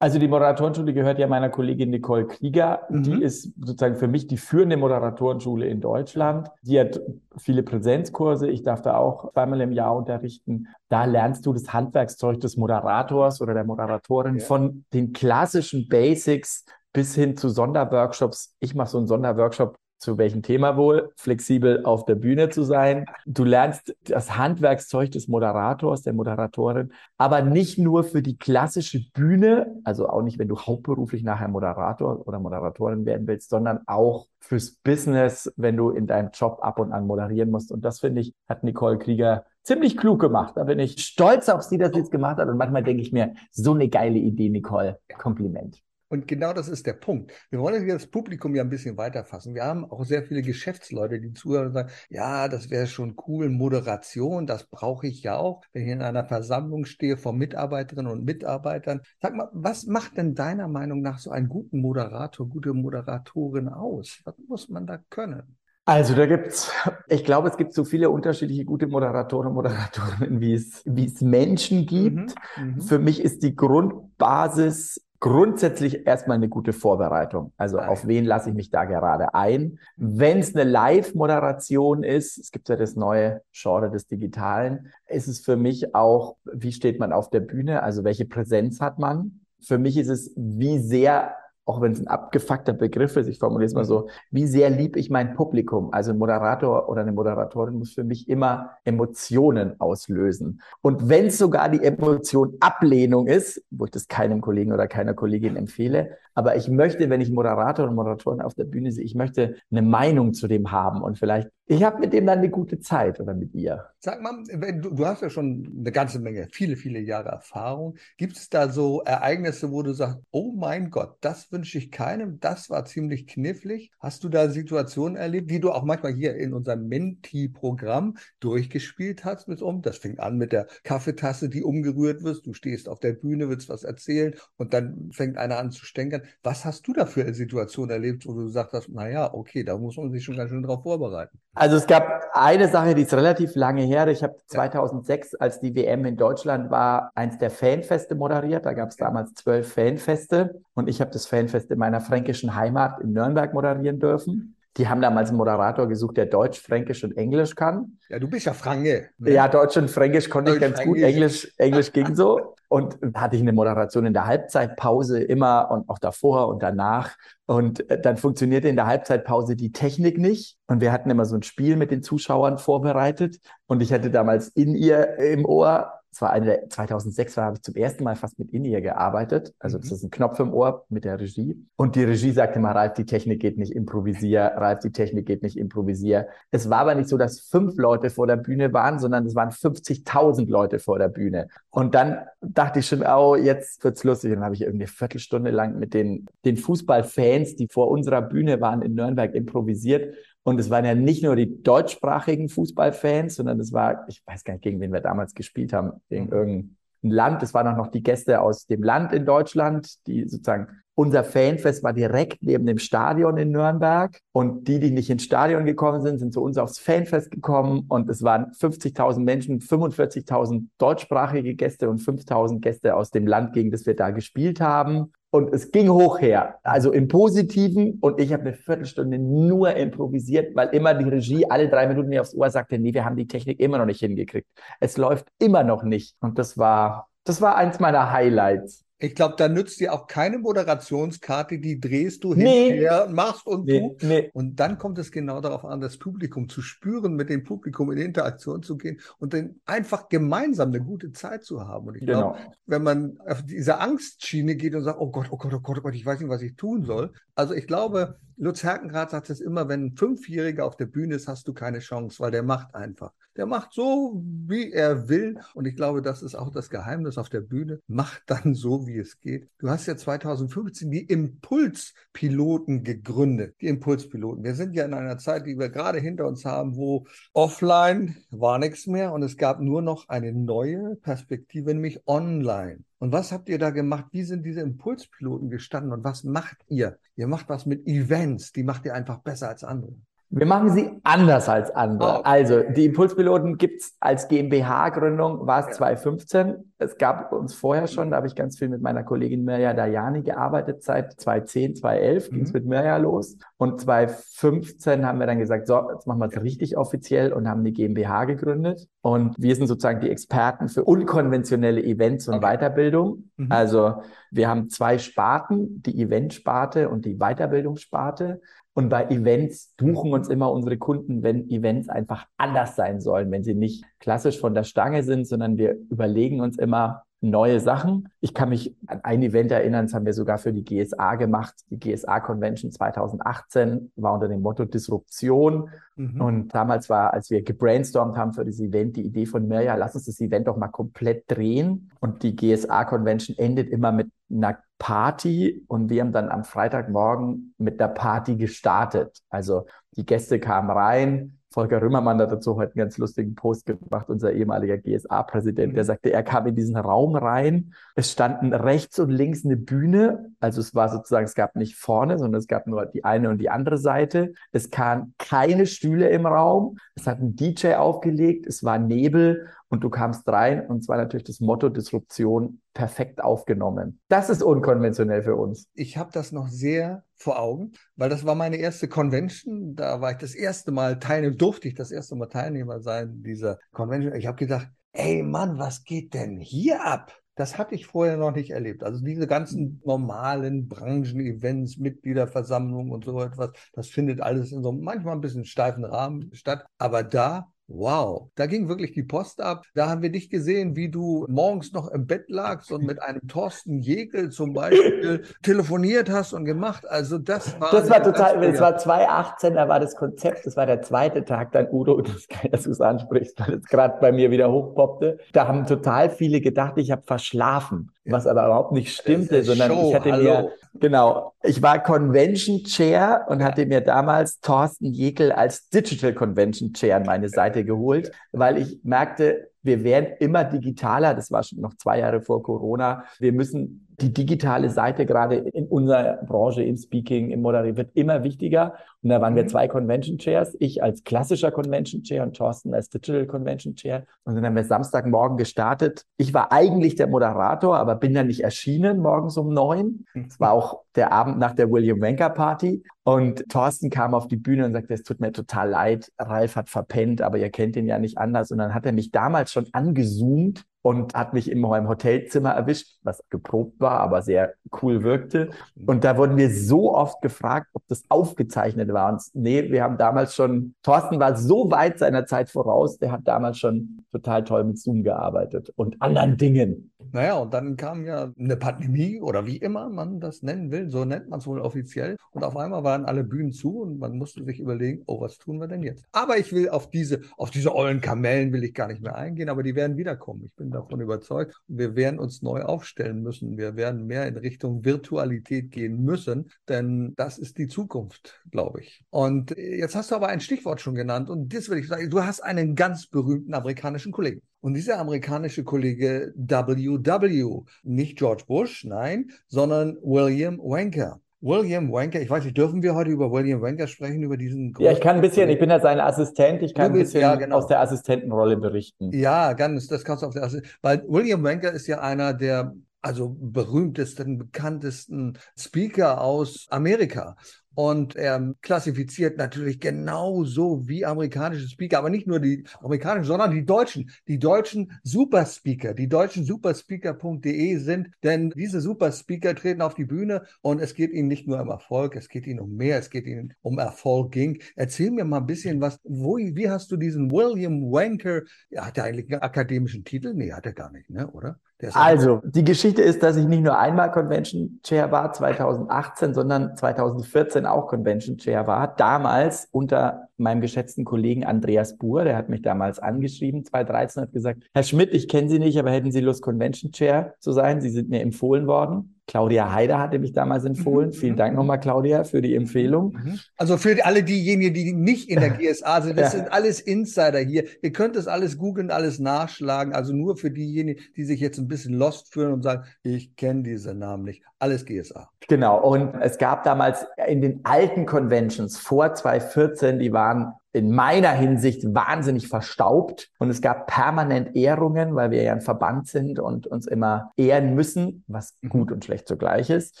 Also 0.00 0.20
die 0.20 0.28
Moderatorenschule 0.28 0.94
gehört 0.94 1.18
ja 1.18 1.26
meiner 1.26 1.48
Kollegin 1.48 1.90
Nicole 1.90 2.26
Krieger. 2.26 2.82
Mhm. 2.88 3.02
Die 3.02 3.22
ist 3.22 3.52
sozusagen 3.60 3.96
für 3.96 4.06
mich 4.06 4.28
die 4.28 4.36
führende 4.36 4.76
Moderatorenschule 4.76 5.66
in 5.66 5.80
Deutschland. 5.80 6.48
Die 6.62 6.78
hat 6.78 7.00
viele 7.36 7.64
Präsenzkurse. 7.64 8.48
Ich 8.48 8.62
darf 8.62 8.80
da 8.82 8.96
auch 8.96 9.32
zweimal 9.32 9.60
im 9.60 9.72
Jahr 9.72 9.96
unterrichten. 9.96 10.68
Da 10.88 11.04
lernst 11.04 11.44
du 11.46 11.52
das 11.52 11.72
Handwerkszeug 11.72 12.38
des 12.40 12.56
Moderators 12.56 13.40
oder 13.40 13.54
der 13.54 13.64
Moderatorin 13.64 14.36
ja. 14.38 14.44
von 14.44 14.84
den 14.92 15.12
klassischen 15.12 15.88
Basics 15.88 16.64
bis 16.92 17.16
hin 17.16 17.36
zu 17.36 17.48
Sonderworkshops. 17.48 18.54
Ich 18.60 18.76
mache 18.76 18.90
so 18.90 18.98
einen 18.98 19.08
Sonderworkshop 19.08 19.76
zu 19.98 20.16
welchem 20.16 20.42
Thema 20.42 20.76
wohl, 20.76 21.10
flexibel 21.16 21.84
auf 21.84 22.04
der 22.04 22.14
Bühne 22.14 22.48
zu 22.48 22.62
sein. 22.62 23.06
Du 23.26 23.44
lernst 23.44 23.94
das 24.04 24.36
Handwerkszeug 24.36 25.10
des 25.10 25.28
Moderators, 25.28 26.02
der 26.02 26.12
Moderatorin, 26.12 26.92
aber 27.16 27.42
nicht 27.42 27.78
nur 27.78 28.04
für 28.04 28.22
die 28.22 28.38
klassische 28.38 29.00
Bühne, 29.12 29.80
also 29.84 30.08
auch 30.08 30.22
nicht, 30.22 30.38
wenn 30.38 30.48
du 30.48 30.58
hauptberuflich 30.58 31.22
nachher 31.22 31.48
Moderator 31.48 32.26
oder 32.26 32.38
Moderatorin 32.38 33.04
werden 33.04 33.26
willst, 33.26 33.50
sondern 33.50 33.80
auch 33.86 34.26
fürs 34.40 34.76
Business, 34.76 35.52
wenn 35.56 35.76
du 35.76 35.90
in 35.90 36.06
deinem 36.06 36.30
Job 36.32 36.58
ab 36.62 36.78
und 36.78 36.92
an 36.92 37.06
moderieren 37.06 37.50
musst. 37.50 37.72
Und 37.72 37.84
das 37.84 38.00
finde 38.00 38.20
ich, 38.20 38.34
hat 38.48 38.62
Nicole 38.64 38.98
Krieger 38.98 39.44
ziemlich 39.62 39.96
klug 39.96 40.20
gemacht. 40.20 40.56
Da 40.56 40.64
bin 40.64 40.78
ich 40.78 41.04
stolz 41.04 41.48
auf 41.48 41.62
sie, 41.62 41.76
dass 41.76 41.92
sie 41.92 42.00
es 42.00 42.10
gemacht 42.10 42.38
hat. 42.38 42.48
Und 42.48 42.56
manchmal 42.56 42.82
denke 42.82 43.02
ich 43.02 43.12
mir, 43.12 43.34
so 43.50 43.74
eine 43.74 43.88
geile 43.88 44.18
Idee, 44.18 44.48
Nicole. 44.48 44.98
Kompliment. 45.18 45.82
Und 46.08 46.26
genau 46.26 46.52
das 46.54 46.68
ist 46.68 46.86
der 46.86 46.94
Punkt. 46.94 47.32
Wir 47.50 47.60
wollen 47.60 47.86
das 47.86 48.06
Publikum 48.06 48.54
ja 48.54 48.62
ein 48.62 48.70
bisschen 48.70 48.96
weiterfassen. 48.96 49.54
Wir 49.54 49.64
haben 49.64 49.84
auch 49.84 50.04
sehr 50.04 50.22
viele 50.22 50.42
Geschäftsleute, 50.42 51.20
die 51.20 51.32
zuhören 51.34 51.66
und 51.66 51.72
sagen, 51.74 51.90
ja, 52.08 52.48
das 52.48 52.70
wäre 52.70 52.86
schon 52.86 53.14
cool, 53.26 53.50
Moderation, 53.50 54.46
das 54.46 54.64
brauche 54.64 55.06
ich 55.06 55.22
ja 55.22 55.36
auch, 55.36 55.62
wenn 55.72 55.82
ich 55.82 55.88
in 55.88 56.02
einer 56.02 56.24
Versammlung 56.24 56.86
stehe 56.86 57.16
von 57.18 57.36
Mitarbeiterinnen 57.36 58.10
und 58.10 58.24
Mitarbeitern. 58.24 59.02
Sag 59.20 59.34
mal, 59.34 59.50
was 59.52 59.86
macht 59.86 60.16
denn 60.16 60.34
deiner 60.34 60.68
Meinung 60.68 61.02
nach 61.02 61.18
so 61.18 61.30
einen 61.30 61.48
guten 61.48 61.80
Moderator, 61.80 62.48
gute 62.48 62.72
Moderatorin 62.72 63.68
aus? 63.68 64.20
Was 64.24 64.34
muss 64.48 64.68
man 64.68 64.86
da 64.86 64.98
können? 65.10 65.58
Also 65.84 66.14
da 66.14 66.26
gibt's, 66.26 66.70
ich 67.08 67.24
glaube, 67.24 67.48
es 67.48 67.56
gibt 67.56 67.72
so 67.72 67.82
viele 67.82 68.10
unterschiedliche 68.10 68.66
gute 68.66 68.86
Moderatoren 68.86 69.48
und 69.48 69.54
Moderatorinnen, 69.54 70.38
wie 70.38 70.52
es, 70.52 70.82
wie 70.84 71.06
es 71.06 71.22
Menschen 71.22 71.86
gibt. 71.86 72.34
Mhm, 72.58 72.64
mhm. 72.74 72.80
Für 72.82 72.98
mich 72.98 73.22
ist 73.22 73.42
die 73.42 73.56
Grundbasis 73.56 75.00
grundsätzlich 75.20 76.06
erstmal 76.06 76.36
eine 76.36 76.48
gute 76.48 76.72
Vorbereitung. 76.72 77.52
Also 77.56 77.78
auf 77.78 78.06
wen 78.06 78.24
lasse 78.24 78.50
ich 78.50 78.54
mich 78.54 78.70
da 78.70 78.84
gerade 78.84 79.34
ein? 79.34 79.78
Wenn 79.96 80.38
es 80.38 80.54
eine 80.54 80.68
Live-Moderation 80.68 82.04
ist, 82.04 82.38
es 82.38 82.52
gibt 82.52 82.68
ja 82.68 82.76
das 82.76 82.94
neue 82.94 83.42
Genre 83.52 83.90
des 83.90 84.06
Digitalen, 84.06 84.92
ist 85.06 85.26
es 85.26 85.40
für 85.40 85.56
mich 85.56 85.94
auch, 85.94 86.36
wie 86.44 86.72
steht 86.72 87.00
man 87.00 87.12
auf 87.12 87.30
der 87.30 87.40
Bühne? 87.40 87.82
Also 87.82 88.04
welche 88.04 88.26
Präsenz 88.26 88.80
hat 88.80 88.98
man? 88.98 89.40
Für 89.60 89.78
mich 89.78 89.96
ist 89.96 90.08
es, 90.08 90.32
wie 90.36 90.78
sehr 90.78 91.34
auch 91.68 91.82
wenn 91.82 91.92
es 91.92 92.00
ein 92.00 92.08
abgefuckter 92.08 92.72
Begriff 92.72 93.16
ist, 93.16 93.28
ich 93.28 93.38
formuliere 93.38 93.66
es 93.66 93.74
mal 93.74 93.84
so, 93.84 94.08
wie 94.30 94.46
sehr 94.46 94.70
lieb 94.70 94.96
ich 94.96 95.10
mein 95.10 95.34
Publikum? 95.34 95.92
Also 95.92 96.12
ein 96.12 96.18
Moderator 96.18 96.88
oder 96.88 97.02
eine 97.02 97.12
Moderatorin 97.12 97.74
muss 97.74 97.92
für 97.92 98.04
mich 98.04 98.28
immer 98.28 98.70
Emotionen 98.84 99.78
auslösen. 99.78 100.62
Und 100.80 101.10
wenn 101.10 101.26
es 101.26 101.36
sogar 101.36 101.68
die 101.68 101.84
Emotion 101.84 102.56
Ablehnung 102.60 103.26
ist, 103.26 103.62
wo 103.70 103.84
ich 103.84 103.90
das 103.90 104.08
keinem 104.08 104.40
Kollegen 104.40 104.72
oder 104.72 104.88
keiner 104.88 105.12
Kollegin 105.12 105.56
empfehle, 105.56 106.16
aber 106.34 106.56
ich 106.56 106.68
möchte, 106.68 107.10
wenn 107.10 107.20
ich 107.20 107.30
Moderator 107.30 107.86
und 107.86 107.94
Moderatorin 107.94 108.40
auf 108.40 108.54
der 108.54 108.64
Bühne 108.64 108.90
sehe, 108.90 109.04
ich 109.04 109.14
möchte 109.14 109.56
eine 109.70 109.82
Meinung 109.82 110.32
zu 110.32 110.48
dem 110.48 110.72
haben 110.72 111.02
und 111.02 111.18
vielleicht, 111.18 111.50
ich 111.70 111.82
habe 111.82 111.98
mit 111.98 112.14
dem 112.14 112.24
dann 112.24 112.38
eine 112.38 112.48
gute 112.48 112.80
Zeit 112.80 113.20
oder 113.20 113.34
mit 113.34 113.54
ihr. 113.54 113.84
Sag 113.98 114.22
mal, 114.22 114.42
du, 114.46 114.94
du 114.94 115.06
hast 115.06 115.20
ja 115.20 115.28
schon 115.28 115.76
eine 115.80 115.92
ganze 115.92 116.18
Menge, 116.18 116.48
viele, 116.50 116.76
viele 116.76 116.98
Jahre 116.98 117.28
Erfahrung. 117.28 117.98
Gibt 118.16 118.38
es 118.38 118.48
da 118.48 118.70
so 118.70 119.02
Ereignisse, 119.02 119.70
wo 119.70 119.82
du 119.82 119.92
sagst, 119.92 120.18
oh 120.30 120.52
mein 120.52 120.88
Gott, 120.88 121.18
das 121.20 121.52
wünsche 121.52 121.76
ich 121.76 121.90
keinem, 121.90 122.40
das 122.40 122.70
war 122.70 122.86
ziemlich 122.86 123.26
knifflig? 123.26 123.90
Hast 124.00 124.24
du 124.24 124.30
da 124.30 124.48
Situationen 124.48 125.16
erlebt, 125.16 125.50
die 125.50 125.60
du 125.60 125.70
auch 125.70 125.84
manchmal 125.84 126.14
hier 126.14 126.36
in 126.36 126.54
unserem 126.54 126.88
Menti-Programm 126.88 128.16
durchgespielt 128.40 129.26
hast 129.26 129.46
mit 129.46 129.60
um? 129.60 129.82
Das 129.82 129.98
fängt 129.98 130.20
an 130.20 130.38
mit 130.38 130.52
der 130.52 130.68
Kaffeetasse, 130.84 131.50
die 131.50 131.62
umgerührt 131.62 132.24
wird. 132.24 132.46
Du 132.46 132.54
stehst 132.54 132.88
auf 132.88 132.98
der 132.98 133.12
Bühne, 133.12 133.50
willst 133.50 133.68
was 133.68 133.84
erzählen 133.84 134.34
und 134.56 134.72
dann 134.72 135.10
fängt 135.12 135.36
einer 135.36 135.58
an 135.58 135.70
zu 135.70 135.84
stänkern. 135.84 136.22
Was 136.42 136.64
hast 136.64 136.88
du 136.88 136.94
da 136.94 137.04
für 137.04 137.34
Situationen 137.34 137.90
erlebt, 137.90 138.26
wo 138.26 138.32
du 138.32 138.44
gesagt 138.46 138.72
hast, 138.72 138.88
naja, 138.88 139.34
okay, 139.34 139.64
da 139.64 139.76
muss 139.76 139.98
man 139.98 140.10
sich 140.12 140.24
schon 140.24 140.36
ganz 140.36 140.48
schön 140.48 140.62
drauf 140.62 140.82
vorbereiten? 140.82 141.38
Also 141.58 141.74
es 141.74 141.88
gab 141.88 142.30
eine 142.34 142.68
Sache, 142.68 142.94
die 142.94 143.02
ist 143.02 143.12
relativ 143.12 143.56
lange 143.56 143.82
her. 143.82 144.06
Ich 144.06 144.22
habe 144.22 144.36
2006, 144.46 145.34
als 145.34 145.58
die 145.58 145.74
WM 145.74 146.04
in 146.04 146.16
Deutschland 146.16 146.70
war, 146.70 147.10
eins 147.16 147.36
der 147.38 147.50
Fanfeste 147.50 148.14
moderiert. 148.14 148.64
Da 148.64 148.74
gab 148.74 148.90
es 148.90 148.96
damals 148.96 149.34
zwölf 149.34 149.72
Fanfeste 149.72 150.60
und 150.74 150.88
ich 150.88 151.00
habe 151.00 151.10
das 151.10 151.26
Fanfest 151.26 151.72
in 151.72 151.78
meiner 151.78 152.00
fränkischen 152.00 152.54
Heimat 152.54 153.00
in 153.00 153.12
Nürnberg 153.12 153.52
moderieren 153.54 153.98
dürfen. 153.98 154.54
Die 154.78 154.88
haben 154.88 155.00
damals 155.00 155.28
einen 155.28 155.38
Moderator 155.38 155.88
gesucht, 155.88 156.16
der 156.16 156.26
Deutsch, 156.26 156.60
Fränkisch 156.60 157.02
und 157.02 157.16
Englisch 157.16 157.54
kann. 157.54 157.98
Ja, 158.08 158.18
du 158.18 158.28
bist 158.28 158.46
ja 158.46 158.52
Franke. 158.52 159.10
Ne? 159.18 159.32
Ja, 159.32 159.48
Deutsch 159.48 159.76
und 159.76 159.90
Fränkisch 159.90 160.30
konnte 160.30 160.54
ich 160.54 160.60
ganz 160.60 160.80
gut. 160.80 160.98
Englisch, 160.98 161.52
Englisch 161.58 161.92
ging 161.92 162.14
so. 162.14 162.54
Und 162.68 162.98
hatte 163.14 163.34
ich 163.34 163.42
eine 163.42 163.52
Moderation 163.52 164.06
in 164.06 164.12
der 164.12 164.26
Halbzeitpause 164.26 165.22
immer 165.22 165.70
und 165.70 165.88
auch 165.88 165.98
davor 165.98 166.48
und 166.48 166.62
danach. 166.62 167.16
Und 167.46 167.88
äh, 167.90 168.00
dann 168.00 168.18
funktionierte 168.18 168.68
in 168.68 168.76
der 168.76 168.86
Halbzeitpause 168.86 169.56
die 169.56 169.72
Technik 169.72 170.18
nicht. 170.18 170.58
Und 170.66 170.80
wir 170.80 170.92
hatten 170.92 171.10
immer 171.10 171.24
so 171.24 171.34
ein 171.34 171.42
Spiel 171.42 171.76
mit 171.76 171.90
den 171.90 172.02
Zuschauern 172.02 172.58
vorbereitet. 172.58 173.38
Und 173.66 173.82
ich 173.82 173.92
hatte 173.92 174.10
damals 174.10 174.48
in 174.48 174.74
ihr 174.74 175.18
im 175.18 175.44
Ohr 175.44 175.97
es 176.10 176.22
war 176.22 176.30
eine 176.30 176.46
der 176.46 176.68
2006 176.68 177.36
war, 177.36 177.44
habe 177.44 177.56
ich 177.56 177.62
zum 177.62 177.74
ersten 177.74 178.02
Mal 178.02 178.16
fast 178.16 178.38
mit 178.38 178.50
In-Ear 178.50 178.80
gearbeitet. 178.80 179.54
Also 179.58 179.78
mhm. 179.78 179.82
das 179.82 179.92
ist 179.92 180.02
ein 180.04 180.10
Knopf 180.10 180.40
im 180.40 180.52
Ohr 180.52 180.84
mit 180.88 181.04
der 181.04 181.20
Regie. 181.20 181.56
Und 181.76 181.96
die 181.96 182.04
Regie 182.04 182.32
sagte 182.32 182.58
mal, 182.60 182.72
Ralf, 182.72 182.94
die 182.94 183.04
Technik 183.04 183.40
geht 183.40 183.58
nicht, 183.58 183.72
improvisier. 183.72 184.52
Ralf, 184.56 184.80
die 184.80 184.90
Technik 184.90 185.26
geht 185.26 185.42
nicht, 185.42 185.56
improvisier. 185.56 186.28
Es 186.50 186.70
war 186.70 186.80
aber 186.80 186.94
nicht 186.94 187.08
so, 187.08 187.18
dass 187.18 187.40
fünf 187.40 187.76
Leute 187.76 188.10
vor 188.10 188.26
der 188.26 188.36
Bühne 188.36 188.72
waren, 188.72 188.98
sondern 188.98 189.26
es 189.26 189.34
waren 189.34 189.50
50.000 189.50 190.48
Leute 190.48 190.78
vor 190.78 190.98
der 190.98 191.08
Bühne. 191.08 191.48
Und 191.70 191.94
dann 191.94 192.24
dachte 192.40 192.80
ich 192.80 192.86
schon, 192.86 193.04
oh, 193.04 193.36
jetzt 193.36 193.84
wird's 193.84 194.02
lustig. 194.04 194.30
Und 194.30 194.36
dann 194.36 194.44
habe 194.44 194.54
ich 194.54 194.62
irgendwie 194.62 194.84
eine 194.84 194.92
Viertelstunde 194.92 195.50
lang 195.50 195.78
mit 195.78 195.94
den, 195.94 196.26
den 196.44 196.56
Fußballfans, 196.56 197.56
die 197.56 197.68
vor 197.70 197.88
unserer 197.88 198.22
Bühne 198.22 198.60
waren 198.60 198.82
in 198.82 198.94
Nürnberg, 198.94 199.34
improvisiert. 199.34 200.14
Und 200.48 200.58
es 200.58 200.70
waren 200.70 200.86
ja 200.86 200.94
nicht 200.94 201.22
nur 201.22 201.36
die 201.36 201.62
deutschsprachigen 201.62 202.48
Fußballfans, 202.48 203.34
sondern 203.34 203.60
es 203.60 203.70
war, 203.70 204.06
ich 204.08 204.22
weiß 204.24 204.44
gar 204.44 204.54
nicht, 204.54 204.62
gegen 204.62 204.80
wen 204.80 204.94
wir 204.94 205.02
damals 205.02 205.34
gespielt 205.34 205.74
haben, 205.74 206.00
gegen 206.08 206.24
mhm. 206.24 206.32
irgendein 206.32 206.76
Land. 207.02 207.42
Es 207.42 207.52
waren 207.52 207.68
auch 207.68 207.76
noch 207.76 207.88
die 207.88 208.02
Gäste 208.02 208.40
aus 208.40 208.64
dem 208.66 208.82
Land 208.82 209.12
in 209.12 209.26
Deutschland, 209.26 210.06
die 210.06 210.26
sozusagen 210.26 210.68
unser 210.98 211.22
Fanfest 211.22 211.84
war 211.84 211.92
direkt 211.92 212.42
neben 212.42 212.66
dem 212.66 212.78
Stadion 212.78 213.36
in 213.36 213.52
Nürnberg. 213.52 214.18
Und 214.32 214.66
die, 214.66 214.80
die 214.80 214.90
nicht 214.90 215.08
ins 215.08 215.22
Stadion 215.22 215.64
gekommen 215.64 216.02
sind, 216.02 216.18
sind 216.18 216.32
zu 216.32 216.42
uns 216.42 216.58
aufs 216.58 216.80
Fanfest 216.80 217.30
gekommen. 217.30 217.84
Und 217.88 218.10
es 218.10 218.24
waren 218.24 218.46
50.000 218.46 219.20
Menschen, 219.20 219.60
45.000 219.60 220.66
deutschsprachige 220.76 221.54
Gäste 221.54 221.88
und 221.88 222.00
5.000 222.00 222.58
Gäste 222.58 222.96
aus 222.96 223.12
dem 223.12 223.28
Land, 223.28 223.52
gegen 223.52 223.70
das 223.70 223.86
wir 223.86 223.94
da 223.94 224.10
gespielt 224.10 224.60
haben. 224.60 225.12
Und 225.30 225.54
es 225.54 225.70
ging 225.70 225.88
hoch 225.88 226.20
her, 226.20 226.56
also 226.64 226.90
im 226.90 227.06
Positiven. 227.06 227.98
Und 228.00 228.18
ich 228.20 228.32
habe 228.32 228.42
eine 228.42 228.54
Viertelstunde 228.54 229.20
nur 229.20 229.76
improvisiert, 229.76 230.56
weil 230.56 230.66
immer 230.70 230.94
die 230.94 231.08
Regie 231.08 231.48
alle 231.48 231.68
drei 231.68 231.86
Minuten 231.86 232.08
mir 232.08 232.22
aufs 232.22 232.34
Ohr 232.34 232.50
sagte, 232.50 232.76
nee, 232.76 232.92
wir 232.92 233.04
haben 233.04 233.14
die 233.14 233.28
Technik 233.28 233.60
immer 233.60 233.78
noch 233.78 233.86
nicht 233.86 234.00
hingekriegt. 234.00 234.48
Es 234.80 234.96
läuft 234.96 235.28
immer 235.38 235.62
noch 235.62 235.84
nicht. 235.84 236.16
Und 236.18 236.40
das 236.40 236.58
war, 236.58 237.06
das 237.22 237.40
war 237.40 237.54
eins 237.54 237.78
meiner 237.78 238.10
Highlights. 238.10 238.87
Ich 239.00 239.14
glaube, 239.14 239.36
da 239.38 239.48
nützt 239.48 239.78
dir 239.78 239.92
auch 239.92 240.08
keine 240.08 240.38
Moderationskarte, 240.38 241.60
die 241.60 241.78
drehst 241.78 242.24
du 242.24 242.34
nee. 242.34 242.68
hinterher, 242.68 243.08
machst 243.08 243.46
und 243.46 243.66
nee, 243.66 243.78
du. 243.78 244.06
Nee. 244.06 244.30
Und 244.34 244.58
dann 244.58 244.76
kommt 244.76 244.98
es 244.98 245.12
genau 245.12 245.40
darauf 245.40 245.64
an, 245.64 245.80
das 245.80 245.98
Publikum 245.98 246.48
zu 246.48 246.62
spüren, 246.62 247.14
mit 247.14 247.30
dem 247.30 247.44
Publikum 247.44 247.92
in 247.92 247.98
Interaktion 247.98 248.62
zu 248.62 248.76
gehen 248.76 249.00
und 249.18 249.34
dann 249.34 249.60
einfach 249.66 250.08
gemeinsam 250.08 250.68
eine 250.68 250.80
gute 250.80 251.12
Zeit 251.12 251.44
zu 251.44 251.66
haben. 251.66 251.86
Und 251.86 251.94
ich 251.94 252.00
genau. 252.00 252.32
glaube, 252.32 252.38
wenn 252.66 252.82
man 252.82 253.18
auf 253.26 253.42
diese 253.44 253.78
Angstschiene 253.78 254.56
geht 254.56 254.74
und 254.74 254.82
sagt, 254.82 254.98
oh 255.00 255.10
Gott, 255.10 255.28
oh 255.30 255.36
Gott, 255.36 255.54
oh 255.54 255.60
Gott, 255.60 255.78
oh 255.78 255.82
Gott, 255.82 255.94
ich 255.94 256.04
weiß 256.04 256.18
nicht, 256.18 256.28
was 256.28 256.42
ich 256.42 256.56
tun 256.56 256.84
soll. 256.84 257.12
Also 257.36 257.54
ich 257.54 257.68
glaube, 257.68 258.18
Lutz 258.36 258.62
Herkenrath 258.62 259.10
sagt 259.10 259.30
es 259.30 259.40
immer, 259.40 259.68
wenn 259.68 259.86
ein 259.86 259.96
Fünfjähriger 259.96 260.64
auf 260.64 260.76
der 260.76 260.86
Bühne 260.86 261.16
ist, 261.16 261.28
hast 261.28 261.46
du 261.46 261.54
keine 261.54 261.80
Chance, 261.80 262.20
weil 262.20 262.30
der 262.30 262.42
macht 262.42 262.74
einfach. 262.74 263.12
Der 263.38 263.46
macht 263.46 263.72
so, 263.72 264.20
wie 264.24 264.72
er 264.72 265.08
will. 265.08 265.38
Und 265.54 265.64
ich 265.64 265.76
glaube, 265.76 266.02
das 266.02 266.22
ist 266.22 266.34
auch 266.34 266.50
das 266.50 266.70
Geheimnis 266.70 267.18
auf 267.18 267.28
der 267.28 267.40
Bühne. 267.40 267.80
Macht 267.86 268.24
dann 268.26 268.54
so, 268.56 268.88
wie 268.88 268.98
es 268.98 269.20
geht. 269.20 269.48
Du 269.58 269.70
hast 269.70 269.86
ja 269.86 269.96
2015 269.96 270.90
die 270.90 271.04
Impulspiloten 271.04 272.82
gegründet. 272.82 273.54
Die 273.60 273.68
Impulspiloten. 273.68 274.42
Wir 274.42 274.56
sind 274.56 274.74
ja 274.74 274.84
in 274.84 274.92
einer 274.92 275.18
Zeit, 275.18 275.46
die 275.46 275.56
wir 275.56 275.68
gerade 275.68 276.00
hinter 276.00 276.26
uns 276.26 276.44
haben, 276.44 276.74
wo 276.74 277.06
offline 277.32 278.16
war 278.30 278.58
nichts 278.58 278.88
mehr 278.88 279.12
und 279.12 279.22
es 279.22 279.36
gab 279.36 279.60
nur 279.60 279.82
noch 279.82 280.08
eine 280.08 280.32
neue 280.32 280.96
Perspektive, 280.96 281.72
nämlich 281.72 282.08
online. 282.08 282.80
Und 282.98 283.12
was 283.12 283.30
habt 283.30 283.48
ihr 283.48 283.60
da 283.60 283.70
gemacht? 283.70 284.06
Wie 284.10 284.24
sind 284.24 284.44
diese 284.44 284.62
Impulspiloten 284.62 285.48
gestanden 285.48 285.92
und 285.92 286.02
was 286.02 286.24
macht 286.24 286.56
ihr? 286.66 286.98
Ihr 287.14 287.28
macht 287.28 287.48
was 287.48 287.66
mit 287.66 287.86
Events, 287.86 288.50
die 288.50 288.64
macht 288.64 288.84
ihr 288.84 288.94
einfach 288.94 289.18
besser 289.18 289.48
als 289.48 289.62
andere. 289.62 289.94
Wir 290.30 290.44
machen 290.44 290.68
sie 290.70 290.90
anders 291.04 291.48
als 291.48 291.70
andere. 291.70 292.18
Oh. 292.18 292.22
Also 292.22 292.62
die 292.62 292.84
Impulspiloten 292.84 293.56
gibt's 293.56 293.96
als 293.98 294.28
GmbH-Gründung, 294.28 295.46
war 295.46 295.60
es 295.60 295.66
ja. 295.66 295.72
2015. 295.72 296.72
Es 296.78 296.98
gab 296.98 297.32
uns 297.32 297.54
vorher 297.54 297.86
schon, 297.86 298.10
da 298.10 298.18
habe 298.18 298.26
ich 298.26 298.34
ganz 298.34 298.58
viel 298.58 298.68
mit 298.68 298.82
meiner 298.82 299.04
Kollegin 299.04 299.44
Mirja 299.44 299.72
Dajani 299.72 300.22
gearbeitet. 300.22 300.82
Seit 300.82 301.18
2010, 301.18 301.76
2011 301.76 302.30
mhm. 302.30 302.34
ging's 302.34 302.52
mit 302.52 302.66
Mirja 302.66 302.98
los. 302.98 303.38
Und 303.56 303.80
2015 303.80 305.06
haben 305.06 305.18
wir 305.18 305.26
dann 305.26 305.38
gesagt, 305.38 305.66
so, 305.66 305.90
jetzt 305.92 306.06
machen 306.06 306.20
wir 306.20 306.26
es 306.26 306.42
richtig 306.42 306.76
offiziell 306.76 307.32
und 307.32 307.48
haben 307.48 307.64
die 307.64 307.72
GmbH 307.72 308.26
gegründet. 308.26 308.86
Und 309.00 309.34
wir 309.38 309.56
sind 309.56 309.66
sozusagen 309.66 310.00
die 310.00 310.10
Experten 310.10 310.68
für 310.68 310.84
unkonventionelle 310.84 311.82
Events 311.82 312.28
und 312.28 312.34
okay. 312.34 312.56
Weiterbildung. 312.56 313.30
Mhm. 313.38 313.50
Also 313.50 314.02
wir 314.30 314.48
haben 314.48 314.68
zwei 314.68 314.98
Sparten, 314.98 315.82
die 315.82 316.02
Eventsparte 316.02 316.90
und 316.90 317.06
die 317.06 317.16
Weiterbildungssparte. 317.16 318.42
Und 318.78 318.90
bei 318.90 319.06
Events 319.06 319.74
buchen 319.76 320.12
uns 320.12 320.28
immer 320.28 320.52
unsere 320.52 320.78
Kunden, 320.78 321.24
wenn 321.24 321.50
Events 321.50 321.88
einfach 321.88 322.26
anders 322.36 322.76
sein 322.76 323.00
sollen, 323.00 323.28
wenn 323.32 323.42
sie 323.42 323.56
nicht 323.56 323.84
klassisch 323.98 324.38
von 324.38 324.54
der 324.54 324.62
Stange 324.62 325.02
sind, 325.02 325.26
sondern 325.26 325.56
wir 325.56 325.76
überlegen 325.90 326.40
uns 326.40 326.56
immer, 326.58 327.02
neue 327.20 327.58
Sachen. 327.58 328.08
Ich 328.20 328.34
kann 328.34 328.50
mich 328.50 328.76
an 328.86 329.00
ein 329.02 329.20
Event 329.24 329.50
erinnern, 329.50 329.86
das 329.86 329.94
haben 329.94 330.06
wir 330.06 330.12
sogar 330.12 330.38
für 330.38 330.52
die 330.52 330.62
GSA 330.62 331.16
gemacht. 331.16 331.54
Die 331.70 331.80
GSA 331.80 332.20
Convention 332.20 332.70
2018 332.70 333.90
war 333.96 334.14
unter 334.14 334.28
dem 334.28 334.42
Motto 334.42 334.64
Disruption. 334.64 335.70
Mhm. 335.96 336.20
Und 336.20 336.54
damals 336.54 336.88
war, 336.88 337.12
als 337.12 337.30
wir 337.30 337.42
gebrainstormt 337.42 338.16
haben 338.16 338.32
für 338.32 338.44
dieses 338.44 338.60
Event, 338.60 338.96
die 338.96 339.06
Idee 339.06 339.26
von 339.26 339.48
mir, 339.48 339.62
ja, 339.62 339.74
lass 339.74 339.96
uns 339.96 340.04
das 340.04 340.20
Event 340.20 340.46
doch 340.46 340.56
mal 340.56 340.68
komplett 340.68 341.24
drehen. 341.26 341.90
Und 341.98 342.22
die 342.22 342.36
GSA 342.36 342.84
Convention 342.84 343.36
endet 343.36 343.70
immer 343.70 343.90
mit 343.90 344.08
einer 344.30 344.58
Party 344.78 345.64
und 345.68 345.90
wir 345.90 346.02
haben 346.02 346.12
dann 346.12 346.28
am 346.28 346.44
Freitagmorgen 346.44 347.54
mit 347.58 347.80
der 347.80 347.88
Party 347.88 348.36
gestartet. 348.36 349.22
Also 349.28 349.66
die 349.96 350.06
Gäste 350.06 350.38
kamen 350.38 350.70
rein, 350.70 351.38
Volker 351.50 351.80
Römermann 351.80 352.20
hat 352.20 352.30
dazu 352.30 352.56
heute 352.56 352.74
einen 352.74 352.84
ganz 352.84 352.98
lustigen 352.98 353.34
Post 353.34 353.64
gemacht, 353.64 354.10
unser 354.10 354.32
ehemaliger 354.32 354.76
GSA-Präsident, 354.76 355.74
der 355.74 355.82
mhm. 355.84 355.86
sagte, 355.86 356.12
er 356.12 356.22
kam 356.22 356.46
in 356.46 356.54
diesen 356.54 356.76
Raum 356.76 357.16
rein. 357.16 357.72
Es 357.96 358.12
standen 358.12 358.52
rechts 358.52 358.98
und 358.98 359.10
links 359.10 359.46
eine 359.46 359.56
Bühne. 359.56 360.30
Also 360.40 360.60
es 360.60 360.74
war 360.74 360.90
sozusagen, 360.90 361.24
es 361.24 361.34
gab 361.34 361.56
nicht 361.56 361.74
vorne, 361.74 362.18
sondern 362.18 362.38
es 362.38 362.48
gab 362.48 362.66
nur 362.66 362.84
die 362.84 363.02
eine 363.04 363.30
und 363.30 363.38
die 363.38 363.48
andere 363.48 363.78
Seite. 363.78 364.34
Es 364.52 364.70
kamen 364.70 365.14
keine 365.16 365.64
Stühle 365.64 366.10
im 366.10 366.26
Raum. 366.26 366.76
Es 366.94 367.06
hat 367.06 367.18
ein 367.18 367.34
DJ 367.34 367.74
aufgelegt. 367.74 368.46
Es 368.46 368.62
war 368.62 368.78
Nebel 368.78 369.48
und 369.68 369.84
du 369.84 369.90
kamst 369.90 370.28
rein 370.28 370.66
und 370.66 370.82
zwar 370.82 370.96
natürlich 370.96 371.24
das 371.24 371.40
Motto 371.40 371.68
Disruption 371.68 372.60
perfekt 372.72 373.22
aufgenommen. 373.22 374.00
Das 374.08 374.30
ist 374.30 374.42
unkonventionell 374.42 375.22
für 375.22 375.36
uns. 375.36 375.68
Ich 375.74 375.96
habe 375.96 376.10
das 376.12 376.32
noch 376.32 376.48
sehr 376.48 377.04
vor 377.16 377.38
Augen, 377.38 377.72
weil 377.96 378.08
das 378.08 378.24
war 378.24 378.34
meine 378.34 378.56
erste 378.56 378.88
Convention. 378.88 379.74
Da 379.74 380.00
war 380.00 380.12
ich 380.12 380.18
das 380.18 380.34
erste 380.34 380.70
Mal 380.70 380.98
Teilnehmer, 380.98 381.36
durfte 381.36 381.68
ich 381.68 381.74
das 381.74 381.90
erste 381.90 382.16
Mal 382.16 382.26
Teilnehmer 382.26 382.80
sein 382.80 383.22
dieser 383.22 383.58
Convention. 383.72 384.14
Ich 384.14 384.26
habe 384.26 384.38
gedacht, 384.38 384.68
ey 384.92 385.22
Mann, 385.22 385.58
was 385.58 385.84
geht 385.84 386.14
denn 386.14 386.38
hier 386.38 386.84
ab? 386.84 387.12
Das 387.34 387.56
hatte 387.56 387.76
ich 387.76 387.86
vorher 387.86 388.16
noch 388.16 388.34
nicht 388.34 388.50
erlebt. 388.50 388.82
Also 388.82 389.04
diese 389.04 389.28
ganzen 389.28 389.80
normalen 389.84 390.66
Branchen-Events, 390.66 391.78
Mitgliederversammlungen 391.78 392.90
und 392.90 393.04
so 393.04 393.22
etwas, 393.22 393.50
das 393.72 393.88
findet 393.88 394.20
alles 394.20 394.50
in 394.50 394.64
so 394.64 394.70
einem 394.70 394.80
manchmal 394.80 395.14
ein 395.14 395.20
bisschen 395.20 395.44
steifen 395.44 395.84
Rahmen 395.84 396.30
statt. 396.32 396.66
Aber 396.78 397.04
da 397.04 397.52
Wow, 397.70 398.30
da 398.34 398.46
ging 398.46 398.66
wirklich 398.66 398.92
die 398.92 399.02
Post 399.02 399.42
ab. 399.42 399.62
Da 399.74 399.90
haben 399.90 400.00
wir 400.00 400.10
dich 400.10 400.30
gesehen, 400.30 400.74
wie 400.74 400.88
du 400.88 401.26
morgens 401.28 401.72
noch 401.74 401.90
im 401.90 402.06
Bett 402.06 402.30
lagst 402.30 402.72
und 402.72 402.82
mit 402.86 403.02
einem 403.02 403.28
Thorsten 403.28 403.78
Jägel 403.78 404.30
zum 404.30 404.54
Beispiel 404.54 405.22
telefoniert 405.42 406.08
hast 406.08 406.32
und 406.32 406.46
gemacht. 406.46 406.88
Also 406.88 407.18
das 407.18 407.60
war. 407.60 407.70
Das 407.70 407.90
war 407.90 408.02
total, 408.02 408.42
es 408.42 408.58
war 408.58 408.78
2018, 408.78 409.54
da 409.54 409.68
war 409.68 409.80
das 409.80 409.94
Konzept, 409.96 410.46
das 410.46 410.56
war 410.56 410.64
der 410.64 410.80
zweite 410.80 411.26
Tag 411.26 411.52
dann, 411.52 411.68
Udo, 411.70 412.00
das 412.02 412.26
kann, 412.26 412.50
dass 412.50 412.62
du 412.62 412.70
es 412.70 412.80
ansprichst, 412.80 413.38
weil 413.40 413.56
es 413.56 413.66
gerade 413.66 413.98
bei 414.00 414.12
mir 414.12 414.30
wieder 414.30 414.50
hochpoppte. 414.50 415.18
Da 415.34 415.46
haben 415.46 415.66
total 415.66 416.08
viele 416.08 416.40
gedacht, 416.40 416.78
ich 416.78 416.90
habe 416.90 417.02
verschlafen. 417.02 417.92
Was 418.10 418.26
aber 418.26 418.44
überhaupt 418.46 418.72
nicht 418.72 418.94
stimmte, 418.94 419.42
sondern 419.42 419.70
Show, 419.70 419.88
ich 419.88 419.94
hatte 419.94 420.12
hallo. 420.12 420.24
mir, 420.24 420.52
genau, 420.74 421.32
ich 421.42 421.62
war 421.62 421.82
Convention 421.82 422.64
Chair 422.64 423.26
und 423.28 423.42
hatte 423.42 423.66
mir 423.66 423.80
damals 423.80 424.40
Thorsten 424.40 424.92
Jägel 424.92 425.32
als 425.32 425.68
Digital 425.68 426.14
Convention 426.14 426.72
Chair 426.72 426.96
an 426.96 427.04
meine 427.04 427.28
Seite 427.28 427.64
geholt, 427.64 428.10
weil 428.32 428.58
ich 428.58 428.80
merkte, 428.82 429.48
wir 429.62 429.84
werden 429.84 430.14
immer 430.20 430.44
digitaler. 430.44 431.14
Das 431.14 431.30
war 431.30 431.42
schon 431.42 431.60
noch 431.60 431.74
zwei 431.74 431.98
Jahre 431.98 432.22
vor 432.22 432.42
Corona. 432.42 433.04
Wir 433.18 433.32
müssen 433.32 433.86
die 434.00 434.12
digitale 434.12 434.70
Seite 434.70 435.04
gerade 435.04 435.36
in 435.36 435.66
unserer 435.66 436.18
Branche, 436.24 436.62
im 436.62 436.76
Speaking, 436.76 437.30
im 437.30 437.42
Moderieren, 437.42 437.76
wird 437.76 437.90
immer 437.94 438.22
wichtiger. 438.22 438.74
Und 439.02 439.10
da 439.10 439.20
waren 439.20 439.36
wir 439.36 439.44
mhm. 439.44 439.48
zwei 439.48 439.68
Convention 439.68 440.18
Chairs. 440.18 440.56
Ich 440.58 440.82
als 440.82 441.04
klassischer 441.04 441.50
Convention 441.50 442.02
Chair 442.02 442.24
und 442.24 442.36
Thorsten 442.36 442.74
als 442.74 442.88
Digital 442.88 443.26
Convention 443.26 443.74
Chair. 443.74 444.04
Und 444.24 444.34
dann 444.34 444.44
haben 444.44 444.56
wir 444.56 444.64
Samstagmorgen 444.64 445.36
gestartet. 445.36 446.04
Ich 446.16 446.34
war 446.34 446.50
eigentlich 446.50 446.96
der 446.96 447.06
Moderator, 447.06 447.76
aber 447.76 447.94
bin 447.94 448.14
dann 448.14 448.26
nicht 448.26 448.40
erschienen 448.40 448.98
morgens 448.98 449.36
um 449.36 449.52
neun. 449.52 450.04
Es 450.26 450.40
war 450.40 450.52
auch 450.52 450.82
der 450.96 451.12
Abend 451.12 451.38
nach 451.38 451.54
der 451.54 451.70
William 451.70 452.00
Wenker 452.00 452.30
Party. 452.30 452.82
Und 453.04 453.48
Thorsten 453.48 453.88
kam 453.88 454.14
auf 454.14 454.28
die 454.28 454.36
Bühne 454.36 454.66
und 454.66 454.72
sagte, 454.72 454.92
es 454.92 455.02
tut 455.02 455.20
mir 455.20 455.32
total 455.32 455.70
leid, 455.70 456.12
Ralf 456.18 456.56
hat 456.56 456.68
verpennt, 456.68 457.22
aber 457.22 457.38
ihr 457.38 457.50
kennt 457.50 457.76
ihn 457.76 457.86
ja 457.86 457.98
nicht 457.98 458.18
anders. 458.18 458.50
Und 458.50 458.58
dann 458.58 458.74
hat 458.74 458.84
er 458.84 458.92
mich 458.92 459.10
damals 459.12 459.50
schon 459.52 459.66
angezoomt 459.72 460.64
und 460.82 461.14
hat 461.14 461.34
mich 461.34 461.50
in 461.50 461.60
meinem 461.60 461.88
Hotelzimmer 461.88 462.50
erwischt, 462.50 462.98
was 463.02 463.22
geprobt 463.30 463.80
war, 463.80 464.00
aber 464.00 464.22
sehr 464.22 464.54
cool 464.80 465.02
wirkte. 465.02 465.50
Und 465.86 466.04
da 466.04 466.16
wurden 466.16 466.36
wir 466.36 466.50
so 466.50 466.94
oft 466.94 467.20
gefragt, 467.20 467.68
ob 467.72 467.82
das 467.88 468.04
aufgezeichnet 468.08 468.92
war. 468.92 468.97
Und 469.06 469.22
nee, 469.34 469.70
wir 469.70 469.82
haben 469.82 469.96
damals 469.96 470.34
schon, 470.34 470.74
Thorsten 470.82 471.20
war 471.20 471.36
so 471.36 471.70
weit 471.70 471.98
seiner 471.98 472.26
Zeit 472.26 472.50
voraus, 472.50 472.98
der 472.98 473.12
hat 473.12 473.20
damals 473.24 473.58
schon 473.58 474.02
total 474.10 474.44
toll 474.44 474.64
mit 474.64 474.78
Zoom 474.78 475.02
gearbeitet 475.02 475.72
und 475.76 476.00
anderen 476.00 476.36
Dingen. 476.36 476.90
Naja, 477.12 477.38
und 477.38 477.54
dann 477.54 477.76
kam 477.76 478.04
ja 478.04 478.32
eine 478.36 478.56
Pandemie 478.56 479.20
oder 479.20 479.46
wie 479.46 479.56
immer 479.56 479.88
man 479.88 480.18
das 480.18 480.42
nennen 480.42 480.72
will, 480.72 480.90
so 480.90 481.04
nennt 481.04 481.28
man 481.28 481.38
es 481.38 481.46
wohl 481.46 481.60
offiziell. 481.60 482.16
Und 482.32 482.42
auf 482.42 482.56
einmal 482.56 482.82
waren 482.82 483.04
alle 483.04 483.22
Bühnen 483.22 483.52
zu 483.52 483.82
und 483.82 483.98
man 483.98 484.18
musste 484.18 484.44
sich 484.44 484.58
überlegen, 484.58 485.04
oh, 485.06 485.20
was 485.20 485.38
tun 485.38 485.60
wir 485.60 485.68
denn 485.68 485.84
jetzt? 485.84 486.04
Aber 486.10 486.38
ich 486.38 486.52
will 486.52 486.68
auf 486.68 486.90
diese, 486.90 487.20
auf 487.36 487.50
diese 487.50 487.74
ollen 487.74 488.00
Kamellen 488.00 488.52
will 488.52 488.64
ich 488.64 488.74
gar 488.74 488.88
nicht 488.88 489.00
mehr 489.00 489.14
eingehen, 489.14 489.48
aber 489.48 489.62
die 489.62 489.76
werden 489.76 489.96
wiederkommen. 489.96 490.44
Ich 490.44 490.54
bin 490.54 490.72
davon 490.72 491.00
überzeugt. 491.00 491.54
Wir 491.68 491.94
werden 491.94 492.18
uns 492.18 492.42
neu 492.42 492.62
aufstellen 492.62 493.22
müssen. 493.22 493.56
Wir 493.56 493.76
werden 493.76 494.06
mehr 494.06 494.26
in 494.26 494.36
Richtung 494.36 494.84
Virtualität 494.84 495.70
gehen 495.70 496.02
müssen, 496.02 496.50
denn 496.68 497.14
das 497.16 497.38
ist 497.38 497.58
die 497.58 497.68
Zukunft, 497.68 498.42
glaube 498.50 498.80
ich. 498.80 499.04
Und 499.10 499.56
jetzt 499.56 499.94
hast 499.94 500.10
du 500.10 500.16
aber 500.16 500.28
ein 500.28 500.40
Stichwort 500.40 500.80
schon 500.80 500.96
genannt 500.96 501.30
und 501.30 501.54
das 501.54 501.68
will 501.68 501.78
ich 501.78 501.86
sagen. 501.86 502.10
Du 502.10 502.24
hast 502.24 502.40
einen 502.40 502.74
ganz 502.74 503.06
berühmten 503.06 503.54
amerikanischen 503.54 504.10
Kollegen. 504.10 504.42
Und 504.60 504.74
dieser 504.74 504.98
amerikanische 504.98 505.64
Kollege 505.64 506.32
WW, 506.36 507.64
nicht 507.84 508.18
George 508.18 508.44
Bush, 508.46 508.84
nein, 508.84 509.30
sondern 509.46 509.96
William 510.02 510.58
Wanker. 510.58 511.20
William 511.40 511.92
Wanker, 511.92 512.20
ich 512.20 512.28
weiß 512.28 512.44
nicht, 512.44 512.56
dürfen 512.56 512.82
wir 512.82 512.96
heute 512.96 513.10
über 513.10 513.30
William 513.30 513.62
Wanker 513.62 513.86
sprechen, 513.86 514.24
über 514.24 514.36
diesen 514.36 514.74
Ja, 514.80 514.90
ich 514.90 515.00
kann 515.00 515.16
ein 515.16 515.22
bisschen, 515.22 515.48
ich 515.48 515.58
bin 515.60 515.70
ja 515.70 515.78
sein 515.78 516.00
Assistent, 516.00 516.62
ich 516.62 516.74
kann 516.74 516.92
bist, 516.92 517.00
ein 517.00 517.04
bisschen 517.04 517.20
ja, 517.20 517.34
genau. 517.36 517.58
aus 517.58 517.68
der 517.68 517.80
Assistentenrolle 517.80 518.56
berichten. 518.56 519.12
Ja, 519.12 519.52
ganz, 519.52 519.86
das 519.86 520.04
kannst 520.04 520.24
du 520.24 520.26
auf 520.26 520.34
der 520.34 520.42
Assistent, 520.42 520.78
weil 520.82 521.04
William 521.06 521.44
Wanker 521.44 521.72
ist 521.72 521.86
ja 521.86 522.00
einer 522.00 522.34
der 522.34 522.74
also 523.00 523.36
berühmtesten, 523.38 524.38
bekanntesten 524.38 525.38
Speaker 525.56 526.20
aus 526.20 526.66
Amerika. 526.70 527.36
Und 527.78 528.16
er 528.16 528.56
klassifiziert 528.60 529.38
natürlich 529.38 529.78
genauso 529.78 530.88
wie 530.88 531.04
amerikanische 531.04 531.68
Speaker, 531.68 531.98
aber 531.98 532.10
nicht 532.10 532.26
nur 532.26 532.40
die 532.40 532.64
amerikanischen, 532.80 533.28
sondern 533.28 533.52
die 533.52 533.64
deutschen. 533.64 534.10
Die 534.26 534.40
deutschen 534.40 534.98
Superspeaker, 535.04 535.94
die 535.94 536.08
deutschen 536.08 536.44
Superspeaker.de 536.44 537.76
sind, 537.76 538.08
denn 538.24 538.50
diese 538.50 538.80
Superspeaker 538.80 539.54
treten 539.54 539.80
auf 539.80 539.94
die 539.94 540.06
Bühne 540.06 540.42
und 540.60 540.80
es 540.80 540.96
geht 540.96 541.12
ihnen 541.12 541.28
nicht 541.28 541.46
nur 541.46 541.62
um 541.62 541.68
Erfolg, 541.68 542.16
es 542.16 542.28
geht 542.28 542.48
ihnen 542.48 542.58
um 542.58 542.74
mehr, 542.74 542.98
es 542.98 543.10
geht 543.10 543.26
ihnen 543.26 543.54
um 543.62 543.78
Erfolg. 543.78 544.36
Erzähl 544.74 545.12
mir 545.12 545.24
mal 545.24 545.36
ein 545.38 545.46
bisschen 545.46 545.80
was, 545.80 546.00
wo, 546.02 546.36
wie 546.36 546.68
hast 546.68 546.90
du 546.90 546.96
diesen 546.96 547.30
William 547.30 547.80
Wanker, 547.92 548.42
hat 548.76 548.98
er 548.98 549.04
eigentlich 549.04 549.30
einen 549.30 549.42
akademischen 549.42 550.02
Titel? 550.02 550.34
Nee, 550.34 550.50
hat 550.50 550.66
er 550.66 550.72
gar 550.72 550.90
nicht, 550.90 551.10
ne, 551.10 551.30
oder? 551.30 551.60
Also, 551.92 552.40
die 552.44 552.64
Geschichte 552.64 553.02
ist, 553.02 553.22
dass 553.22 553.36
ich 553.36 553.46
nicht 553.46 553.62
nur 553.62 553.78
einmal 553.78 554.10
Convention 554.10 554.80
Chair 554.82 555.12
war, 555.12 555.32
2018, 555.32 556.34
sondern 556.34 556.76
2014 556.76 557.66
auch 557.66 557.86
Convention 557.86 558.36
Chair 558.36 558.66
war. 558.66 558.96
Damals 558.96 559.68
unter 559.70 560.28
meinem 560.38 560.60
geschätzten 560.60 561.04
Kollegen 561.04 561.44
Andreas 561.44 561.96
Buhr, 561.96 562.24
der 562.24 562.36
hat 562.36 562.48
mich 562.48 562.62
damals 562.62 562.98
angeschrieben, 562.98 563.64
2013 563.64 564.22
hat 564.22 564.32
gesagt, 564.32 564.64
Herr 564.74 564.82
Schmidt, 564.82 565.14
ich 565.14 565.28
kenne 565.28 565.48
Sie 565.48 565.60
nicht, 565.60 565.78
aber 565.78 565.90
hätten 565.90 566.10
Sie 566.10 566.20
Lust, 566.20 566.42
Convention 566.42 566.90
Chair 566.90 567.34
zu 567.38 567.52
sein? 567.52 567.80
Sie 567.80 567.90
sind 567.90 568.08
mir 568.08 568.22
empfohlen 568.22 568.66
worden. 568.66 569.17
Claudia 569.28 569.72
Heider 569.72 569.98
hatte 569.98 570.18
mich 570.18 570.32
damals 570.32 570.64
empfohlen. 570.64 571.10
Mhm. 571.10 571.12
Vielen 571.12 571.36
Dank 571.36 571.54
nochmal, 571.54 571.78
Claudia, 571.78 572.24
für 572.24 572.40
die 572.40 572.54
Empfehlung. 572.54 573.16
Also 573.58 573.76
für 573.76 574.04
alle 574.04 574.24
diejenigen, 574.24 574.72
die 574.72 574.92
nicht 574.94 575.28
in 575.28 575.38
der 575.40 575.50
GSA 575.58 576.00
sind, 576.00 576.18
das 576.18 576.32
ja. 576.32 576.40
sind 576.40 576.52
alles 576.52 576.80
Insider 576.80 577.38
hier. 577.38 577.64
Ihr 577.82 577.92
könnt 577.92 578.16
das 578.16 578.26
alles 578.26 578.56
googeln, 578.56 578.90
alles 578.90 579.18
nachschlagen. 579.18 579.92
Also 579.92 580.14
nur 580.14 580.38
für 580.38 580.50
diejenigen, 580.50 581.00
die 581.14 581.24
sich 581.24 581.40
jetzt 581.40 581.58
ein 581.58 581.68
bisschen 581.68 581.92
lost 581.92 582.32
fühlen 582.32 582.54
und 582.54 582.62
sagen, 582.62 582.84
ich 583.02 583.36
kenne 583.36 583.62
diese 583.62 583.94
Namen 583.94 584.24
nicht. 584.24 584.42
Alles 584.58 584.86
GSA. 584.86 585.28
Genau. 585.46 585.78
Und 585.78 586.14
es 586.22 586.38
gab 586.38 586.64
damals 586.64 587.06
in 587.28 587.42
den 587.42 587.60
alten 587.64 588.06
Conventions 588.06 588.78
vor 588.78 589.14
2014, 589.14 589.98
die 589.98 590.12
waren 590.12 590.54
in 590.78 590.92
meiner 590.92 591.32
Hinsicht 591.32 591.82
wahnsinnig 591.94 592.48
verstaubt 592.48 593.30
und 593.38 593.50
es 593.50 593.60
gab 593.60 593.86
permanent 593.88 594.54
Ehrungen, 594.54 595.14
weil 595.14 595.30
wir 595.30 595.42
ja 595.42 595.52
ein 595.52 595.60
Verband 595.60 596.06
sind 596.06 596.38
und 596.38 596.66
uns 596.66 596.86
immer 596.86 597.32
ehren 597.36 597.74
müssen, 597.74 598.24
was 598.28 598.56
mhm. 598.60 598.68
gut 598.68 598.92
und 598.92 599.04
schlecht 599.04 599.26
zugleich 599.26 599.70
ist. 599.70 600.00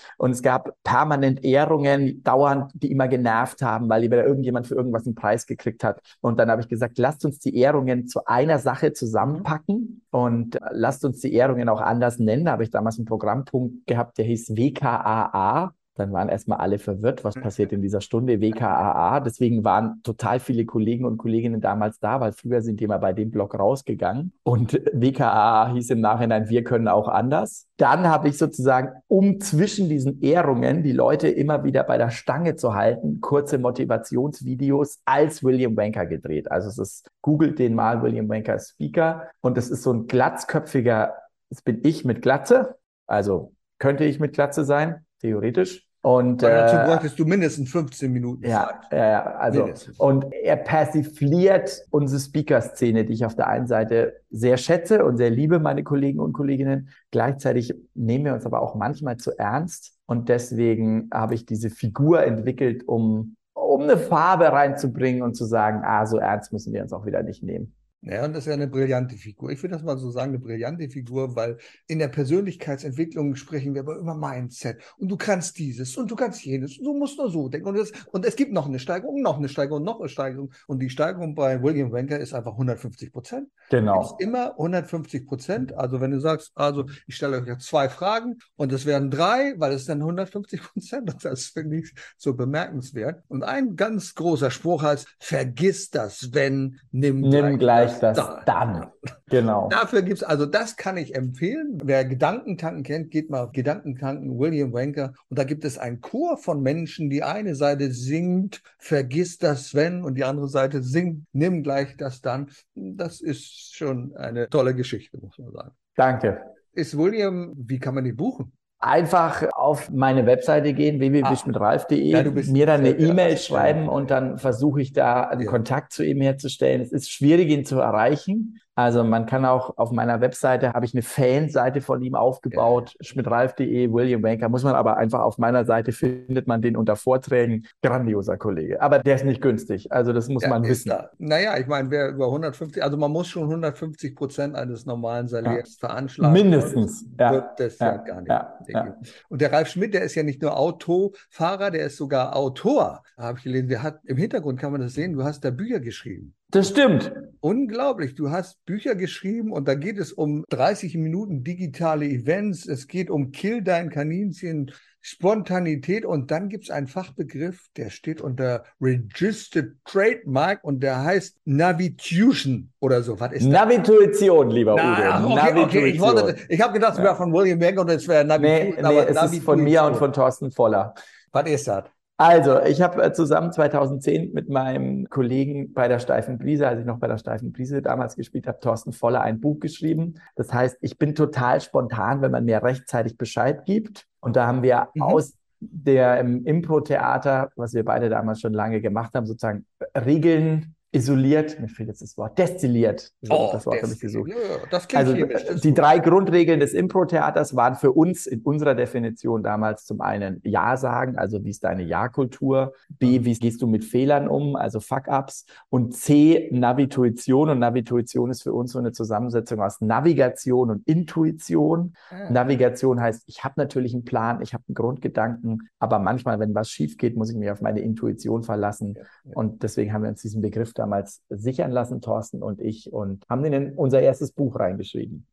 Und 0.16 0.30
es 0.30 0.42
gab 0.42 0.72
permanent 0.84 1.44
Ehrungen, 1.44 2.22
dauernd, 2.22 2.70
die 2.74 2.90
immer 2.92 3.08
genervt 3.08 3.60
haben, 3.62 3.88
weil 3.88 4.02
wieder 4.02 4.24
irgendjemand 4.24 4.66
für 4.66 4.76
irgendwas 4.76 5.04
einen 5.04 5.14
Preis 5.14 5.46
gekriegt 5.46 5.82
hat. 5.82 6.00
Und 6.20 6.38
dann 6.38 6.50
habe 6.50 6.62
ich 6.62 6.68
gesagt, 6.68 6.98
lasst 6.98 7.24
uns 7.24 7.40
die 7.40 7.56
Ehrungen 7.56 8.06
zu 8.06 8.24
einer 8.26 8.58
Sache 8.58 8.92
zusammenpacken 8.92 10.02
und 10.10 10.58
lasst 10.70 11.04
uns 11.04 11.20
die 11.20 11.34
Ehrungen 11.34 11.68
auch 11.68 11.80
anders 11.80 12.18
nennen. 12.18 12.44
Da 12.44 12.52
habe 12.52 12.62
ich 12.62 12.70
damals 12.70 12.98
einen 12.98 13.06
Programmpunkt 13.06 13.86
gehabt, 13.86 14.18
der 14.18 14.24
hieß 14.26 14.56
WKAA, 14.56 15.72
dann 15.98 16.12
waren 16.12 16.28
erstmal 16.28 16.58
alle 16.58 16.78
verwirrt, 16.78 17.24
was 17.24 17.36
mhm. 17.36 17.42
passiert 17.42 17.72
in 17.72 17.82
dieser 17.82 18.00
Stunde 18.00 18.40
WKAA. 18.40 19.20
Deswegen 19.20 19.64
waren 19.64 20.00
total 20.02 20.40
viele 20.40 20.64
Kollegen 20.64 21.04
und 21.04 21.18
Kolleginnen 21.18 21.60
damals 21.60 21.98
da, 21.98 22.20
weil 22.20 22.32
früher 22.32 22.62
sind 22.62 22.80
die 22.80 22.86
mal 22.86 22.98
bei 22.98 23.12
dem 23.12 23.30
Blog 23.30 23.58
rausgegangen. 23.58 24.32
Und 24.44 24.80
WKAA 24.92 25.72
hieß 25.72 25.90
im 25.90 26.00
Nachhinein, 26.00 26.48
wir 26.48 26.64
können 26.64 26.88
auch 26.88 27.08
anders. 27.08 27.66
Dann 27.76 28.08
habe 28.08 28.28
ich 28.28 28.38
sozusagen, 28.38 28.92
um 29.08 29.40
zwischen 29.40 29.88
diesen 29.88 30.20
Ehrungen 30.20 30.82
die 30.82 30.92
Leute 30.92 31.28
immer 31.28 31.64
wieder 31.64 31.84
bei 31.84 31.98
der 31.98 32.10
Stange 32.10 32.56
zu 32.56 32.74
halten, 32.74 33.20
kurze 33.20 33.58
Motivationsvideos 33.58 35.00
als 35.04 35.42
William 35.42 35.76
Wanker 35.76 36.06
gedreht. 36.06 36.50
Also 36.50 36.68
es 36.68 36.78
ist, 36.78 37.10
googelt 37.22 37.58
den 37.58 37.74
mal 37.74 38.02
William 38.02 38.28
Wanker 38.28 38.58
Speaker 38.58 39.28
und 39.40 39.58
es 39.58 39.70
ist 39.70 39.82
so 39.82 39.92
ein 39.92 40.06
glatzköpfiger, 40.06 41.14
das 41.50 41.62
bin 41.62 41.80
ich 41.82 42.04
mit 42.04 42.22
Glatze, 42.22 42.76
also 43.06 43.54
könnte 43.78 44.04
ich 44.04 44.20
mit 44.20 44.34
Glatze 44.34 44.64
sein, 44.64 45.06
theoretisch. 45.20 45.87
Und 46.08 46.40
Weil 46.40 46.52
dazu 46.52 46.76
äh, 46.76 46.86
bräuchtest 46.86 47.18
du 47.18 47.26
mindestens 47.26 47.70
15 47.70 48.10
Minuten 48.10 48.48
ja, 48.48 48.66
Zeit. 48.66 48.98
Ja, 48.98 49.10
ja, 49.10 49.24
also 49.34 49.64
mindestens. 49.64 50.00
und 50.00 50.32
er 50.32 50.56
persifliert 50.56 51.82
unsere 51.90 52.18
Speaker-Szene, 52.18 53.04
die 53.04 53.12
ich 53.12 53.26
auf 53.26 53.34
der 53.34 53.48
einen 53.48 53.66
Seite 53.66 54.14
sehr 54.30 54.56
schätze 54.56 55.04
und 55.04 55.18
sehr 55.18 55.28
liebe, 55.28 55.58
meine 55.58 55.84
Kollegen 55.84 56.20
und 56.20 56.32
Kolleginnen. 56.32 56.88
Gleichzeitig 57.10 57.74
nehmen 57.94 58.24
wir 58.24 58.32
uns 58.32 58.46
aber 58.46 58.62
auch 58.62 58.74
manchmal 58.74 59.18
zu 59.18 59.36
ernst 59.36 59.98
und 60.06 60.30
deswegen 60.30 61.10
habe 61.12 61.34
ich 61.34 61.44
diese 61.44 61.68
Figur 61.68 62.22
entwickelt, 62.24 62.88
um 62.88 63.36
um 63.52 63.82
eine 63.82 63.98
Farbe 63.98 64.50
reinzubringen 64.50 65.20
und 65.20 65.34
zu 65.34 65.44
sagen, 65.44 65.82
ah, 65.84 66.06
so 66.06 66.16
ernst 66.16 66.54
müssen 66.54 66.72
wir 66.72 66.80
uns 66.80 66.94
auch 66.94 67.04
wieder 67.04 67.22
nicht 67.22 67.42
nehmen. 67.42 67.74
Ja, 68.02 68.24
und 68.24 68.32
das 68.32 68.44
ist 68.44 68.46
ja 68.46 68.52
eine 68.52 68.68
brillante 68.68 69.16
Figur. 69.16 69.50
Ich 69.50 69.60
würde 69.60 69.74
das 69.74 69.82
mal 69.82 69.98
so 69.98 70.10
sagen, 70.12 70.30
eine 70.30 70.38
brillante 70.38 70.88
Figur, 70.88 71.34
weil 71.34 71.58
in 71.88 71.98
der 71.98 72.06
Persönlichkeitsentwicklung 72.06 73.34
sprechen 73.34 73.74
wir 73.74 73.80
aber 73.80 73.96
über 73.96 74.14
Mindset 74.14 74.78
und 74.98 75.08
du 75.08 75.16
kannst 75.16 75.58
dieses 75.58 75.96
und 75.96 76.08
du 76.08 76.14
kannst 76.14 76.44
jenes 76.44 76.78
und 76.78 76.84
du 76.84 76.94
musst 76.94 77.18
nur 77.18 77.28
so 77.28 77.48
denken 77.48 77.66
und, 77.66 77.76
das, 77.76 77.90
und 78.12 78.24
es 78.24 78.36
gibt 78.36 78.52
noch 78.52 78.66
eine 78.66 78.78
Steigerung, 78.78 79.20
noch 79.20 79.38
eine 79.38 79.48
Steigerung, 79.48 79.82
noch 79.82 79.98
eine 79.98 80.08
Steigerung 80.08 80.52
und 80.68 80.78
die 80.78 80.90
Steigerung 80.90 81.34
bei 81.34 81.60
William 81.60 81.92
Wenker 81.92 82.20
ist 82.20 82.34
einfach 82.34 82.52
150 82.52 83.12
Prozent. 83.12 83.48
Genau. 83.68 84.16
immer 84.20 84.52
150 84.52 85.26
Prozent. 85.26 85.76
Also 85.76 86.00
wenn 86.00 86.12
du 86.12 86.20
sagst, 86.20 86.52
also 86.54 86.84
ich 87.08 87.16
stelle 87.16 87.40
euch 87.40 87.46
jetzt 87.48 87.66
zwei 87.66 87.88
Fragen 87.88 88.38
und 88.54 88.72
es 88.72 88.86
werden 88.86 89.10
drei, 89.10 89.54
weil 89.58 89.72
es 89.72 89.86
dann 89.86 90.00
150 90.00 90.62
Prozent 90.62 91.12
und 91.12 91.24
das 91.24 91.46
finde 91.46 91.78
ich 91.78 91.92
so 92.16 92.34
bemerkenswert. 92.34 93.24
Und 93.26 93.42
ein 93.42 93.74
ganz 93.74 94.14
großer 94.14 94.52
Spruch 94.52 94.84
heißt, 94.84 95.16
vergiss 95.18 95.90
das, 95.90 96.32
wenn, 96.32 96.78
nimm, 96.92 97.20
nimm 97.20 97.58
gleich 97.58 97.87
gleich 97.87 97.87
das 98.00 98.16
da. 98.16 98.42
dann. 98.44 98.86
Genau. 99.30 99.68
Dafür 99.68 100.02
gibt 100.02 100.18
es, 100.18 100.22
also 100.22 100.46
das 100.46 100.76
kann 100.76 100.96
ich 100.96 101.14
empfehlen. 101.14 101.78
Wer 101.82 102.04
Gedankentanken 102.04 102.82
kennt, 102.82 103.10
geht 103.10 103.30
mal 103.30 103.44
auf 103.44 103.52
Gedankentanken 103.52 104.38
William 104.38 104.72
Wanker. 104.72 105.12
Und 105.28 105.38
da 105.38 105.44
gibt 105.44 105.64
es 105.64 105.78
einen 105.78 106.00
Chor 106.00 106.38
von 106.38 106.62
Menschen. 106.62 107.10
Die 107.10 107.22
eine 107.22 107.54
Seite 107.54 107.92
singt, 107.92 108.62
vergiss 108.78 109.38
das 109.38 109.74
wenn 109.74 110.02
und 110.02 110.14
die 110.14 110.24
andere 110.24 110.48
Seite 110.48 110.82
singt, 110.82 111.24
nimm 111.32 111.62
gleich 111.62 111.96
das 111.96 112.20
dann. 112.20 112.50
Das 112.74 113.20
ist 113.20 113.74
schon 113.74 114.16
eine 114.16 114.48
tolle 114.48 114.74
Geschichte, 114.74 115.18
muss 115.18 115.38
man 115.38 115.52
sagen. 115.52 115.70
Danke. 115.96 116.40
Ist 116.72 116.96
William, 116.96 117.54
wie 117.56 117.78
kann 117.78 117.94
man 117.94 118.04
die 118.04 118.12
buchen? 118.12 118.52
Einfach 118.78 119.44
auf 119.52 119.90
meine 119.90 120.26
Webseite 120.26 120.72
gehen, 120.72 121.00
www.mitralf.de, 121.00 122.14
ah. 122.14 122.22
ja, 122.22 122.30
mir 122.46 122.66
dann 122.66 122.80
eine 122.80 122.90
E-Mail 122.90 123.36
schreiben 123.36 123.88
und 123.88 124.10
dann 124.10 124.38
versuche 124.38 124.80
ich 124.80 124.92
da 124.92 125.22
einen 125.22 125.42
ja. 125.42 125.50
Kontakt 125.50 125.92
zu 125.92 126.04
ihm 126.04 126.20
herzustellen. 126.20 126.80
Es 126.80 126.92
ist 126.92 127.10
schwierig, 127.10 127.50
ihn 127.50 127.64
zu 127.64 127.80
erreichen. 127.80 128.60
Also 128.78 129.02
man 129.02 129.26
kann 129.26 129.44
auch 129.44 129.76
auf 129.76 129.90
meiner 129.90 130.20
Webseite, 130.20 130.72
habe 130.72 130.86
ich 130.86 130.94
eine 130.94 131.02
Fanseite 131.02 131.80
von 131.80 132.00
ihm 132.00 132.14
aufgebaut, 132.14 132.94
ja. 133.00 133.06
schmidtralf.de, 133.06 133.92
William 133.92 134.22
Wanker, 134.22 134.48
muss 134.48 134.62
man 134.62 134.76
aber 134.76 134.96
einfach 134.96 135.18
auf 135.18 135.36
meiner 135.36 135.64
Seite 135.64 135.90
findet 135.90 136.46
man 136.46 136.62
den 136.62 136.76
unter 136.76 136.94
Vorträgen. 136.94 137.66
Grandioser 137.82 138.36
Kollege. 138.36 138.80
Aber 138.80 139.00
der 139.00 139.16
ist 139.16 139.24
nicht 139.24 139.42
günstig. 139.42 139.90
Also 139.90 140.12
das 140.12 140.28
muss 140.28 140.44
ja, 140.44 140.50
man 140.50 140.62
wissen. 140.62 140.90
Da. 140.90 141.10
Naja, 141.18 141.58
ich 141.58 141.66
meine, 141.66 141.90
wer 141.90 142.10
über 142.10 142.26
150, 142.26 142.80
also 142.80 142.96
man 142.96 143.10
muss 143.10 143.26
schon 143.26 143.48
150 143.48 144.14
Prozent 144.14 144.54
eines 144.54 144.86
normalen 144.86 145.26
Salärs 145.26 145.76
ja. 145.80 145.88
veranschlagen. 145.88 146.32
Mindestens. 146.32 147.04
Ja. 147.18 147.32
Wird 147.32 147.58
das 147.58 147.80
ja, 147.80 147.96
gar 147.96 148.20
nicht. 148.20 149.16
Und 149.28 149.40
der 149.40 149.52
Ralf 149.52 149.70
Schmidt, 149.70 149.92
der 149.92 150.02
ist 150.02 150.14
ja 150.14 150.22
nicht 150.22 150.40
nur 150.40 150.56
Autofahrer, 150.56 151.72
der 151.72 151.86
ist 151.86 151.96
sogar 151.96 152.36
Autor. 152.36 153.02
Da 153.16 153.24
habe 153.24 153.38
ich 153.38 153.44
gelesen, 153.44 153.66
der 153.70 153.82
hat 153.82 153.98
im 154.04 154.18
Hintergrund 154.18 154.60
kann 154.60 154.70
man 154.70 154.80
das 154.80 154.94
sehen, 154.94 155.14
du 155.14 155.24
hast 155.24 155.44
da 155.44 155.50
Bücher 155.50 155.80
geschrieben. 155.80 156.36
Das 156.50 156.70
stimmt. 156.70 157.12
Unglaublich. 157.40 158.14
Du 158.14 158.30
hast 158.30 158.64
Bücher 158.64 158.94
geschrieben 158.94 159.52
und 159.52 159.68
da 159.68 159.74
geht 159.74 159.98
es 159.98 160.12
um 160.12 160.44
30 160.48 160.96
Minuten 160.96 161.44
digitale 161.44 162.06
Events. 162.06 162.66
Es 162.66 162.88
geht 162.88 163.10
um 163.10 163.30
Kill 163.32 163.62
dein 163.62 163.90
Kaninchen, 163.90 164.72
Spontanität 165.00 166.04
und 166.04 166.30
dann 166.30 166.48
gibt 166.48 166.64
es 166.64 166.70
einen 166.70 166.86
Fachbegriff, 166.86 167.66
der 167.76 167.90
steht 167.90 168.20
unter 168.20 168.64
Registered 168.80 169.76
Trademark 169.84 170.64
und 170.64 170.82
der 170.82 171.04
heißt 171.04 171.36
Navitution 171.44 172.72
oder 172.80 173.02
so. 173.02 173.20
Was 173.20 173.32
ist 173.32 173.44
das? 173.44 173.52
Navituation, 173.52 174.50
lieber 174.50 174.74
Na, 174.76 175.24
Udo. 175.24 175.34
Okay, 175.34 175.60
okay. 175.60 175.86
Ich, 175.90 176.48
ich 176.48 176.60
habe 176.60 176.72
gedacht, 176.72 176.94
es 176.94 177.02
wäre 177.02 177.14
von 177.14 177.32
William 177.32 177.58
Beck 177.58 177.78
und 177.78 177.88
es 177.90 178.08
wäre 178.08 178.24
Navituation. 178.24 178.66
Nee, 178.66 178.70
nee, 178.70 178.76
es 178.76 178.82
Navituation. 178.82 179.32
ist 179.38 179.44
von 179.44 179.62
mir 179.62 179.84
und 179.84 179.96
von 179.96 180.12
Thorsten 180.12 180.50
Voller. 180.50 180.94
Was 181.30 181.48
ist 181.48 181.68
das? 181.68 181.84
Also, 182.20 182.60
ich 182.62 182.82
habe 182.82 183.00
äh, 183.00 183.12
zusammen 183.12 183.52
2010 183.52 184.32
mit 184.32 184.48
meinem 184.48 185.08
Kollegen 185.08 185.72
bei 185.72 185.86
der 185.86 186.00
Steifen 186.00 186.36
Brise, 186.36 186.66
als 186.66 186.80
ich 186.80 186.84
noch 186.84 186.98
bei 186.98 187.06
der 187.06 187.16
Steifen 187.16 187.52
Brise 187.52 187.80
damals 187.80 188.16
gespielt 188.16 188.48
habe, 188.48 188.58
Thorsten 188.58 188.92
Voller, 188.92 189.20
ein 189.20 189.40
Buch 189.40 189.60
geschrieben. 189.60 190.14
Das 190.34 190.52
heißt, 190.52 190.78
ich 190.80 190.98
bin 190.98 191.14
total 191.14 191.60
spontan, 191.60 192.20
wenn 192.20 192.32
man 192.32 192.44
mir 192.44 192.60
rechtzeitig 192.60 193.16
Bescheid 193.16 193.64
gibt. 193.66 194.08
Und 194.18 194.34
da 194.34 194.48
haben 194.48 194.64
wir 194.64 194.88
mhm. 194.94 195.02
aus 195.02 195.34
der 195.60 196.18
Impro-Theater, 196.18 197.50
was 197.54 197.72
wir 197.72 197.84
beide 197.84 198.08
damals 198.08 198.40
schon 198.40 198.52
lange 198.52 198.80
gemacht 198.80 199.14
haben, 199.14 199.26
sozusagen 199.26 199.64
Regeln 199.94 200.74
isoliert, 200.90 201.60
mir 201.60 201.68
fehlt 201.68 201.88
jetzt 201.88 202.00
das 202.00 202.16
Wort, 202.16 202.38
destilliert. 202.38 203.12
So 203.20 203.34
oh, 203.34 203.50
das 203.52 203.66
Wort 203.66 203.82
habe 203.82 203.92
ich 203.92 204.00
gesucht. 204.00 204.30
Das 204.70 204.86
also 204.94 205.14
die 205.14 205.74
drei 205.74 205.98
Grundregeln 205.98 206.60
des 206.60 206.72
Impro-Theaters 206.72 207.54
waren 207.54 207.74
für 207.74 207.92
uns 207.92 208.26
in 208.26 208.40
unserer 208.40 208.74
Definition 208.74 209.42
damals 209.42 209.84
zum 209.84 210.00
einen 210.00 210.40
Ja 210.44 210.76
sagen, 210.78 211.18
also 211.18 211.44
wie 211.44 211.50
ist 211.50 211.64
deine 211.64 211.82
Ja-Kultur, 211.82 212.72
B, 212.88 213.24
wie 213.24 213.34
gehst 213.34 213.60
du 213.60 213.66
mit 213.66 213.84
Fehlern 213.84 214.28
um, 214.28 214.56
also 214.56 214.80
Fuck-Ups 214.80 215.44
und 215.68 215.94
C, 215.94 216.48
Navituition 216.52 217.50
und 217.50 217.58
Navituition 217.58 218.30
ist 218.30 218.42
für 218.42 218.54
uns 218.54 218.72
so 218.72 218.78
eine 218.78 218.92
Zusammensetzung 218.92 219.60
aus 219.60 219.80
Navigation 219.80 220.70
und 220.70 220.86
Intuition. 220.88 221.94
Ah. 222.10 222.30
Navigation 222.30 223.00
heißt, 223.00 223.24
ich 223.26 223.44
habe 223.44 223.54
natürlich 223.58 223.92
einen 223.92 224.04
Plan, 224.04 224.40
ich 224.40 224.54
habe 224.54 224.64
einen 224.68 224.74
Grundgedanken, 224.74 225.68
aber 225.78 225.98
manchmal, 225.98 226.40
wenn 226.40 226.54
was 226.54 226.70
schief 226.70 226.96
geht, 226.96 227.16
muss 227.16 227.30
ich 227.30 227.36
mich 227.36 227.50
auf 227.50 227.60
meine 227.60 227.80
Intuition 227.80 228.42
verlassen 228.42 228.94
ja, 228.96 229.02
ja. 229.24 229.32
und 229.34 229.62
deswegen 229.62 229.92
haben 229.92 230.02
wir 230.02 230.08
uns 230.08 230.22
diesen 230.22 230.40
Begriff 230.40 230.72
damals 230.78 231.22
sichern 231.28 231.70
lassen, 231.70 232.00
Thorsten 232.00 232.42
und 232.42 232.60
ich, 232.60 232.92
und 232.92 233.24
haben 233.28 233.42
den 233.42 233.52
in 233.52 233.74
unser 233.74 234.00
erstes 234.00 234.32
Buch 234.32 234.58
reingeschrieben. 234.58 235.26